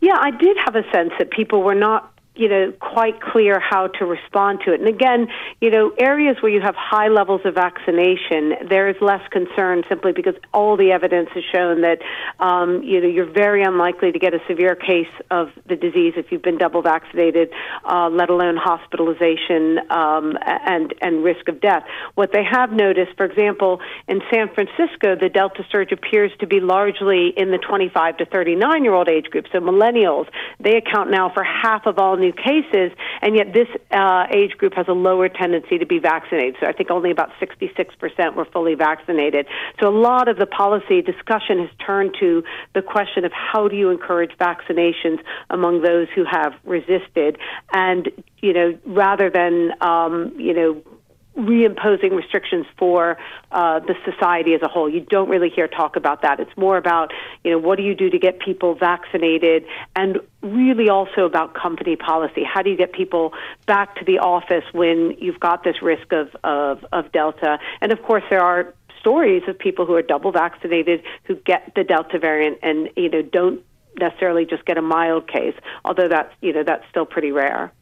Yeah, 0.00 0.16
I 0.18 0.30
did 0.30 0.56
have 0.64 0.76
a 0.76 0.84
sense 0.92 1.12
that 1.18 1.30
people 1.30 1.62
were 1.62 1.74
not 1.74 2.14
you 2.36 2.48
know, 2.48 2.72
quite 2.80 3.20
clear 3.20 3.58
how 3.58 3.88
to 3.88 4.06
respond 4.06 4.60
to 4.64 4.72
it. 4.72 4.80
And 4.80 4.88
again, 4.88 5.28
you 5.60 5.70
know, 5.70 5.92
areas 5.98 6.36
where 6.40 6.52
you 6.52 6.60
have 6.60 6.76
high 6.76 7.08
levels 7.08 7.40
of 7.44 7.54
vaccination, 7.54 8.54
there 8.68 8.88
is 8.88 8.96
less 9.00 9.20
concern 9.30 9.82
simply 9.88 10.12
because 10.12 10.34
all 10.54 10.76
the 10.76 10.92
evidence 10.92 11.28
has 11.34 11.42
shown 11.52 11.80
that, 11.80 11.98
um, 12.38 12.82
you 12.84 13.00
know, 13.00 13.08
you're 13.08 13.30
very 13.30 13.62
unlikely 13.62 14.12
to 14.12 14.18
get 14.18 14.32
a 14.32 14.38
severe 14.46 14.76
case 14.76 15.10
of 15.30 15.50
the 15.66 15.74
disease 15.74 16.14
if 16.16 16.30
you've 16.30 16.42
been 16.42 16.56
double 16.56 16.82
vaccinated, 16.82 17.50
uh, 17.84 18.08
let 18.08 18.30
alone 18.30 18.56
hospitalization 18.56 19.80
um, 19.90 20.38
and 20.46 20.94
and 21.02 21.24
risk 21.24 21.48
of 21.48 21.60
death. 21.60 21.82
What 22.14 22.32
they 22.32 22.44
have 22.44 22.70
noticed, 22.70 23.16
for 23.16 23.24
example, 23.24 23.80
in 24.06 24.20
San 24.32 24.48
Francisco, 24.54 25.16
the 25.16 25.28
Delta 25.28 25.64
surge 25.70 25.90
appears 25.90 26.30
to 26.38 26.46
be 26.46 26.60
largely 26.60 27.32
in 27.36 27.50
the 27.50 27.58
25 27.58 28.18
to 28.18 28.24
39 28.26 28.84
year 28.84 28.94
old 28.94 29.08
age 29.08 29.26
group. 29.26 29.46
So 29.50 29.58
millennials, 29.58 30.28
they 30.60 30.76
account 30.76 31.10
now 31.10 31.30
for 31.32 31.42
half 31.42 31.86
of 31.86 31.98
all 31.98 32.19
new 32.20 32.32
cases, 32.32 32.92
and 33.22 33.34
yet 33.36 33.52
this 33.52 33.68
uh, 33.90 34.26
age 34.30 34.52
group 34.52 34.74
has 34.74 34.86
a 34.88 34.92
lower 34.92 35.28
tendency 35.28 35.78
to 35.78 35.86
be 35.86 35.98
vaccinated. 35.98 36.56
So 36.60 36.66
I 36.66 36.72
think 36.72 36.90
only 36.90 37.10
about 37.10 37.30
66% 37.40 38.34
were 38.34 38.44
fully 38.44 38.74
vaccinated. 38.74 39.46
So 39.80 39.88
a 39.88 39.96
lot 39.96 40.28
of 40.28 40.36
the 40.36 40.46
policy 40.46 41.02
discussion 41.02 41.58
has 41.60 41.70
turned 41.84 42.16
to 42.20 42.44
the 42.74 42.82
question 42.82 43.24
of 43.24 43.32
how 43.32 43.68
do 43.68 43.76
you 43.76 43.90
encourage 43.90 44.32
vaccinations 44.38 45.18
among 45.48 45.82
those 45.82 46.08
who 46.14 46.24
have 46.24 46.54
resisted, 46.64 47.38
and 47.72 48.10
you 48.38 48.52
know 48.52 48.78
rather 48.86 49.30
than 49.30 49.72
um, 49.80 50.32
you 50.38 50.54
know 50.54 50.82
reimposing 51.36 52.14
restrictions 52.16 52.66
for 52.76 53.16
uh, 53.52 53.80
the 53.80 53.94
society 54.04 54.54
as 54.54 54.62
a 54.62 54.68
whole. 54.68 54.88
You 54.88 55.00
don't 55.00 55.28
really 55.28 55.48
hear 55.48 55.68
talk 55.68 55.96
about 55.96 56.22
that. 56.22 56.40
It's 56.40 56.56
more 56.56 56.76
about, 56.76 57.12
you 57.44 57.50
know, 57.52 57.58
what 57.58 57.76
do 57.76 57.84
you 57.84 57.94
do 57.94 58.10
to 58.10 58.18
get 58.18 58.40
people 58.40 58.74
vaccinated 58.74 59.64
and 59.94 60.18
really 60.42 60.88
also 60.88 61.24
about 61.24 61.54
company 61.54 61.96
policy. 61.96 62.42
How 62.44 62.62
do 62.62 62.70
you 62.70 62.76
get 62.76 62.92
people 62.92 63.32
back 63.66 63.96
to 63.96 64.04
the 64.04 64.18
office 64.18 64.64
when 64.72 65.16
you've 65.18 65.40
got 65.40 65.62
this 65.62 65.80
risk 65.82 66.12
of, 66.12 66.28
of, 66.42 66.84
of 66.92 67.12
Delta? 67.12 67.58
And 67.80 67.92
of 67.92 68.02
course, 68.02 68.24
there 68.28 68.42
are 68.42 68.74
stories 68.98 69.42
of 69.48 69.58
people 69.58 69.86
who 69.86 69.94
are 69.94 70.02
double 70.02 70.32
vaccinated 70.32 71.02
who 71.24 71.36
get 71.36 71.72
the 71.74 71.84
Delta 71.84 72.18
variant 72.18 72.58
and, 72.62 72.90
you 72.96 73.08
know, 73.08 73.22
don't 73.22 73.62
necessarily 73.98 74.46
just 74.46 74.64
get 74.64 74.78
a 74.78 74.82
mild 74.82 75.26
case, 75.28 75.54
although 75.84 76.08
that's, 76.08 76.32
you 76.40 76.52
know, 76.52 76.64
that's 76.64 76.84
still 76.90 77.06
pretty 77.06 77.32
rare. 77.32 77.72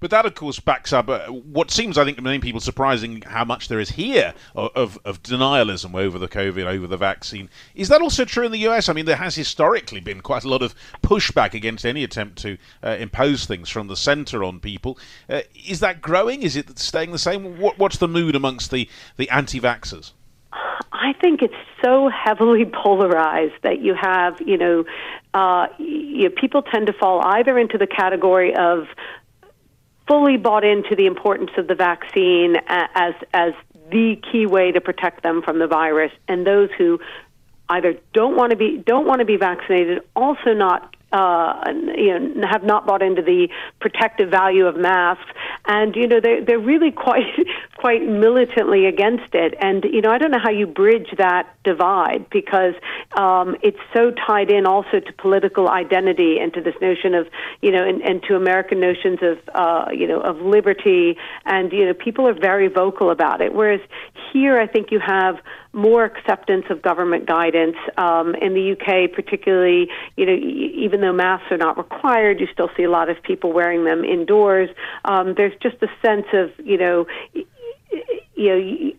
But 0.00 0.10
that, 0.10 0.26
of 0.26 0.34
course, 0.34 0.60
backs 0.60 0.92
up 0.92 1.08
uh, 1.08 1.26
what 1.26 1.70
seems, 1.70 1.98
I 1.98 2.04
think, 2.04 2.16
to 2.16 2.22
many 2.22 2.38
people 2.38 2.60
surprising 2.60 3.22
how 3.22 3.44
much 3.44 3.68
there 3.68 3.80
is 3.80 3.90
here 3.90 4.34
of, 4.54 4.70
of, 4.74 4.98
of, 5.04 5.22
denialism 5.22 5.94
over 5.94 6.18
the 6.18 6.28
COVID, 6.28 6.64
over 6.64 6.86
the 6.86 6.96
vaccine. 6.96 7.48
Is 7.74 7.88
that 7.88 8.00
also 8.00 8.24
true 8.24 8.46
in 8.46 8.52
the 8.52 8.66
US? 8.68 8.88
I 8.88 8.92
mean, 8.92 9.06
there 9.06 9.16
has 9.16 9.34
historically 9.34 10.00
been 10.00 10.20
quite 10.20 10.44
a 10.44 10.48
lot 10.48 10.62
of 10.62 10.74
pushback 11.02 11.54
against 11.54 11.84
any 11.84 12.04
attempt 12.04 12.38
to 12.42 12.58
uh, 12.82 12.96
impose 13.00 13.44
things 13.46 13.68
from 13.68 13.88
the 13.88 13.96
centre 13.96 14.44
on 14.44 14.60
people. 14.60 14.98
Uh, 15.28 15.42
is 15.66 15.80
that 15.80 16.00
growing? 16.00 16.42
Is 16.42 16.56
it 16.56 16.78
staying 16.78 17.12
the 17.12 17.18
same? 17.18 17.58
What, 17.58 17.78
what's 17.78 17.98
the 17.98 18.08
mood 18.08 18.36
amongst 18.36 18.70
the, 18.70 18.88
the 19.16 19.28
anti 19.30 19.60
vaxxers? 19.60 20.12
I 20.92 21.14
think 21.20 21.42
it's 21.42 21.54
so 21.82 22.08
heavily 22.08 22.64
polarized 22.84 23.54
that 23.62 23.80
you 23.80 23.94
have, 23.94 24.40
you 24.40 24.56
know, 24.56 24.84
uh, 25.34 25.66
you 25.78 26.24
know, 26.24 26.30
people 26.30 26.62
tend 26.62 26.86
to 26.86 26.92
fall 26.92 27.20
either 27.24 27.58
into 27.58 27.78
the 27.78 27.86
category 27.86 28.54
of 28.54 28.86
fully 30.12 30.36
bought 30.36 30.62
into 30.62 30.94
the 30.94 31.06
importance 31.06 31.52
of 31.56 31.68
the 31.68 31.74
vaccine 31.74 32.56
as 32.68 33.14
as 33.32 33.54
the 33.90 34.20
key 34.30 34.44
way 34.44 34.70
to 34.70 34.78
protect 34.78 35.22
them 35.22 35.40
from 35.40 35.58
the 35.58 35.66
virus, 35.66 36.12
and 36.28 36.46
those 36.46 36.68
who 36.76 37.00
either 37.70 37.94
don't 38.12 38.36
want 38.36 38.50
to 38.50 38.56
be 38.56 38.76
don't 38.76 39.06
want 39.06 39.20
to 39.20 39.24
be 39.24 39.38
vaccinated, 39.38 40.02
also 40.14 40.52
not 40.52 40.94
uh, 41.12 41.62
you 41.96 42.18
know, 42.18 42.46
have 42.48 42.64
not 42.64 42.86
bought 42.86 43.02
into 43.02 43.22
the 43.22 43.48
protective 43.80 44.30
value 44.30 44.66
of 44.66 44.76
masks, 44.76 45.30
and 45.66 45.94
you 45.94 46.06
know 46.06 46.20
they're 46.20 46.44
they're 46.44 46.58
really 46.58 46.90
quite 46.90 47.26
quite 47.76 48.02
militantly 48.02 48.86
against 48.86 49.34
it. 49.34 49.54
And 49.60 49.84
you 49.84 50.00
know, 50.00 50.10
I 50.10 50.18
don't 50.18 50.30
know 50.30 50.40
how 50.42 50.50
you 50.50 50.66
bridge 50.66 51.08
that 51.18 51.54
divide 51.64 52.30
because 52.30 52.74
um, 53.16 53.56
it's 53.62 53.78
so 53.94 54.10
tied 54.10 54.50
in 54.50 54.66
also 54.66 55.00
to 55.00 55.12
political 55.14 55.68
identity 55.68 56.38
and 56.38 56.52
to 56.54 56.60
this 56.60 56.74
notion 56.80 57.14
of 57.14 57.28
you 57.60 57.70
know, 57.70 57.84
and, 57.86 58.00
and 58.02 58.22
to 58.24 58.36
American 58.36 58.80
notions 58.80 59.18
of 59.22 59.38
uh, 59.54 59.90
you 59.92 60.06
know 60.06 60.20
of 60.20 60.38
liberty, 60.40 61.16
and 61.44 61.72
you 61.72 61.84
know, 61.86 61.94
people 61.94 62.26
are 62.26 62.34
very 62.34 62.68
vocal 62.68 63.10
about 63.10 63.40
it. 63.40 63.54
Whereas 63.54 63.80
here, 64.32 64.58
I 64.58 64.66
think 64.66 64.90
you 64.90 65.00
have 65.00 65.36
more 65.72 66.04
acceptance 66.04 66.66
of 66.70 66.82
government 66.82 67.26
guidance. 67.26 67.76
Um, 67.96 68.34
in 68.34 68.54
the 68.54 68.72
UK, 68.72 69.12
particularly, 69.12 69.88
you 70.16 70.26
know, 70.26 70.34
even 70.34 71.00
though 71.02 71.12
masks 71.12 71.46
are 71.50 71.58
not 71.58 71.76
required, 71.76 72.40
you 72.40 72.48
still 72.52 72.70
see 72.76 72.82
a 72.84 72.90
lot 72.90 73.08
of 73.08 73.22
people 73.22 73.52
wearing 73.52 73.84
them 73.84 74.04
indoors. 74.04 74.70
Um, 75.04 75.34
there's 75.36 75.54
just 75.62 75.76
a 75.82 75.88
sense 76.04 76.26
of, 76.32 76.50
you 76.64 76.78
know, 76.78 77.06
you 78.34 78.48
know, 78.48 78.92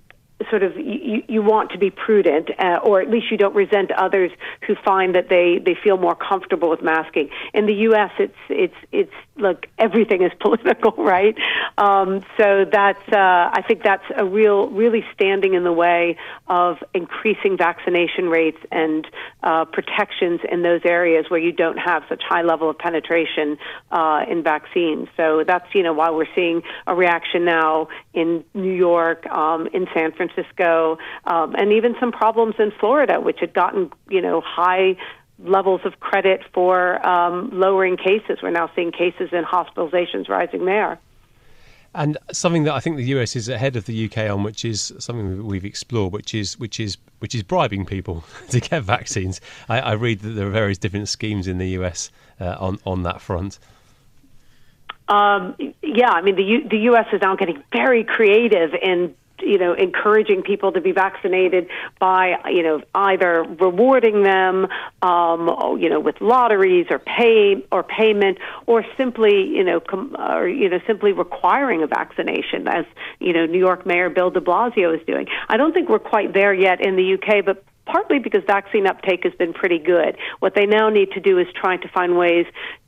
sort 0.49 0.63
of 0.63 0.75
you, 0.77 1.23
you 1.27 1.41
want 1.41 1.71
to 1.71 1.77
be 1.77 1.89
prudent, 1.89 2.49
uh, 2.59 2.79
or 2.83 3.01
at 3.01 3.09
least 3.09 3.31
you 3.31 3.37
don't 3.37 3.55
resent 3.55 3.91
others 3.91 4.31
who 4.67 4.75
find 4.75 5.15
that 5.15 5.29
they, 5.29 5.59
they 5.63 5.75
feel 5.81 5.97
more 5.97 6.15
comfortable 6.15 6.69
with 6.69 6.81
masking. 6.81 7.29
In 7.53 7.65
the 7.65 7.73
U.S., 7.73 8.11
it's 8.19 8.35
it's 8.49 8.75
it's 8.91 9.13
like 9.37 9.69
everything 9.77 10.21
is 10.23 10.31
political, 10.39 10.91
right? 10.97 11.35
Um, 11.77 12.21
so 12.37 12.65
that's 12.71 13.07
uh, 13.11 13.49
I 13.53 13.63
think 13.67 13.83
that's 13.83 14.05
a 14.15 14.25
real 14.25 14.69
really 14.69 15.03
standing 15.13 15.53
in 15.53 15.63
the 15.63 15.71
way 15.71 16.17
of 16.47 16.77
increasing 16.93 17.57
vaccination 17.57 18.29
rates 18.29 18.59
and 18.71 19.07
uh, 19.41 19.65
protections 19.65 20.41
in 20.49 20.61
those 20.61 20.81
areas 20.85 21.25
where 21.29 21.39
you 21.39 21.51
don't 21.51 21.77
have 21.77 22.03
such 22.09 22.21
high 22.23 22.43
level 22.43 22.69
of 22.69 22.77
penetration 22.77 23.57
uh, 23.91 24.25
in 24.29 24.43
vaccines. 24.43 25.07
So 25.17 25.43
that's 25.45 25.67
you 25.73 25.83
know 25.83 25.93
why 25.93 26.11
we're 26.11 26.33
seeing 26.35 26.61
a 26.87 26.95
reaction 26.95 27.45
now 27.45 27.87
in 28.13 28.43
New 28.53 28.73
York, 28.73 29.25
um, 29.27 29.67
in 29.73 29.87
San 29.93 30.11
Francisco, 30.11 30.97
um, 31.25 31.55
and 31.55 31.73
even 31.73 31.95
some 31.99 32.11
problems 32.11 32.55
in 32.59 32.71
Florida, 32.79 33.19
which 33.19 33.39
had 33.39 33.53
gotten 33.53 33.91
you 34.09 34.21
know 34.21 34.41
high 34.41 34.95
levels 35.39 35.81
of 35.85 35.99
credit 35.99 36.41
for 36.53 37.05
um, 37.05 37.49
lowering 37.51 37.97
cases. 37.97 38.39
We're 38.41 38.51
now 38.51 38.69
seeing 38.75 38.91
cases 38.91 39.29
and 39.31 39.45
hospitalizations 39.45 40.29
rising 40.29 40.65
there. 40.65 40.99
And 41.95 42.17
something 42.31 42.63
that 42.63 42.73
I 42.73 42.79
think 42.79 42.97
the 42.97 43.05
US 43.17 43.35
is 43.35 43.49
ahead 43.49 43.75
of 43.75 43.85
the 43.85 44.05
UK 44.05 44.29
on, 44.29 44.43
which 44.43 44.65
is 44.65 44.93
something 44.97 45.45
we've 45.45 45.65
explored, 45.65 46.11
which 46.11 46.33
is 46.33 46.57
which 46.57 46.79
is 46.79 46.97
which 47.19 47.35
is 47.35 47.43
bribing 47.43 47.85
people 47.85 48.23
to 48.49 48.59
get 48.59 48.83
vaccines. 48.83 49.39
I, 49.69 49.79
I, 49.79 49.91
read 49.93 50.21
that 50.21 50.29
there 50.29 50.47
are 50.47 50.51
various 50.51 50.79
different 50.79 51.07
schemes 51.07 51.47
in 51.47 51.59
the 51.59 51.69
US 51.79 52.09
uh, 52.39 52.55
on 52.59 52.79
on 52.85 53.03
that 53.03 53.21
front. 53.21 53.59
Um, 55.07 55.55
yeah, 55.81 56.09
I 56.09 56.21
mean 56.21 56.35
the 56.35 56.43
U- 56.43 56.67
the 56.67 56.77
U.S. 56.77 57.07
is 57.13 57.21
now 57.21 57.35
getting 57.35 57.61
very 57.71 58.03
creative 58.03 58.73
in 58.73 59.13
you 59.39 59.57
know, 59.57 59.73
encouraging 59.73 60.41
people 60.41 60.71
to 60.71 60.81
be 60.81 60.91
vaccinated 60.91 61.67
by, 61.99 62.35
you 62.49 62.63
know, 62.63 62.81
either 62.95 63.43
rewarding 63.43 64.23
them, 64.23 64.67
um, 65.01 65.77
you 65.79 65.89
know, 65.89 65.99
with 65.99 66.19
lotteries 66.21 66.87
or 66.89 66.99
pay 66.99 67.63
or 67.71 67.83
payment, 67.83 68.37
or 68.65 68.85
simply, 68.97 69.47
you 69.47 69.63
know, 69.63 69.79
com- 69.79 70.15
or 70.17 70.47
you 70.47 70.69
know, 70.69 70.79
simply 70.87 71.11
requiring 71.11 71.83
a 71.83 71.87
vaccination, 71.87 72.67
as 72.67 72.85
you 73.19 73.33
know, 73.33 73.45
New 73.45 73.59
York 73.59 73.85
Mayor 73.85 74.09
Bill 74.09 74.29
De 74.29 74.39
Blasio 74.39 74.97
is 74.97 75.05
doing. 75.05 75.27
I 75.49 75.57
don't 75.57 75.73
think 75.73 75.89
we're 75.89 75.99
quite 75.99 76.33
there 76.33 76.53
yet 76.53 76.85
in 76.85 76.95
the 76.95 77.13
UK, 77.15 77.45
but 77.45 77.63
partly 77.85 78.19
because 78.19 78.43
vaccine 78.45 78.87
uptake 78.87 79.23
has 79.23 79.33
been 79.33 79.53
pretty 79.53 79.79
good. 79.79 80.17
What 80.39 80.55
they 80.55 80.65
now 80.65 80.89
need 80.89 81.11
to 81.11 81.19
do 81.19 81.37
is 81.37 81.47
try 81.55 81.77
to 81.77 81.87
find 81.89 82.17
ways 82.17 82.45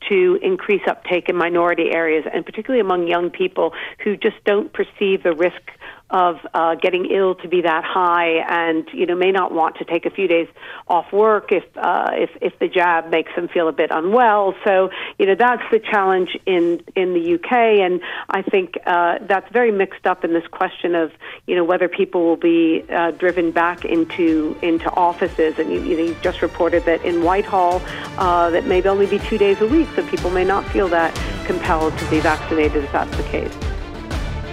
to 0.09 0.39
increase 0.41 0.81
uptake 0.87 1.29
in 1.29 1.35
minority 1.35 1.91
areas, 1.91 2.25
and 2.31 2.45
particularly 2.45 2.81
among 2.81 3.07
young 3.07 3.29
people 3.29 3.73
who 4.03 4.15
just 4.15 4.37
don't 4.45 4.71
perceive 4.71 5.23
the 5.23 5.33
risk 5.33 5.61
of 6.09 6.35
uh, 6.53 6.75
getting 6.75 7.05
ill 7.05 7.35
to 7.35 7.47
be 7.47 7.61
that 7.61 7.83
high, 7.83 8.37
and 8.47 8.87
you 8.93 9.05
know 9.05 9.15
may 9.15 9.31
not 9.31 9.51
want 9.51 9.77
to 9.77 9.85
take 9.85 10.05
a 10.05 10.09
few 10.09 10.27
days 10.27 10.47
off 10.87 11.11
work 11.11 11.51
if 11.51 11.63
uh, 11.75 12.11
if 12.13 12.29
if 12.41 12.57
the 12.59 12.67
jab 12.67 13.09
makes 13.09 13.33
them 13.35 13.47
feel 13.47 13.67
a 13.67 13.71
bit 13.71 13.89
unwell. 13.91 14.53
So 14.63 14.91
you 15.17 15.25
know 15.25 15.35
that's 15.35 15.63
the 15.71 15.79
challenge 15.79 16.37
in 16.45 16.83
in 16.95 17.13
the 17.13 17.35
UK, 17.35 17.51
and 17.51 18.01
I 18.29 18.43
think 18.43 18.77
uh, 18.85 19.19
that's 19.21 19.51
very 19.51 19.71
mixed 19.71 20.05
up 20.05 20.23
in 20.23 20.31
this 20.31 20.45
question 20.47 20.93
of 20.93 21.11
you 21.47 21.55
know 21.55 21.63
whether 21.63 21.89
people 21.89 22.23
will 22.23 22.37
be 22.37 22.85
uh, 22.89 23.11
driven 23.11 23.51
back 23.51 23.83
into 23.83 24.55
into 24.61 24.89
offices, 24.91 25.57
and 25.57 25.71
you, 25.71 25.83
you 25.83 25.97
know 25.97 26.03
you 26.03 26.15
just 26.21 26.43
reported 26.43 26.85
that 26.85 27.03
in 27.03 27.23
Whitehall 27.23 27.81
uh, 28.17 28.51
that 28.51 28.65
may 28.65 28.81
only 28.83 29.07
be 29.07 29.17
two 29.19 29.39
days 29.39 29.59
a 29.61 29.67
week, 29.67 29.87
so 29.95 30.07
people 30.07 30.29
may 30.29 30.43
not 30.43 30.63
feel 30.71 30.87
that 30.89 31.15
compelled 31.45 31.97
to 31.97 32.09
be 32.09 32.19
vaccinated 32.19 32.83
if 32.83 32.91
that's 32.91 33.15
the 33.17 33.23
case. 33.23 33.74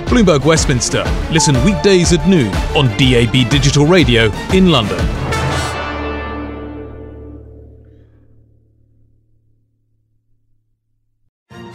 Bloomberg 0.07 0.45
Westminster. 0.45 1.05
Listen 1.31 1.55
weekdays 1.65 2.12
at 2.12 2.27
noon 2.29 2.53
on 2.77 2.88
DAB 2.99 3.49
Digital 3.51 3.87
Radio 3.87 4.31
in 4.53 4.71
London. 4.71 5.22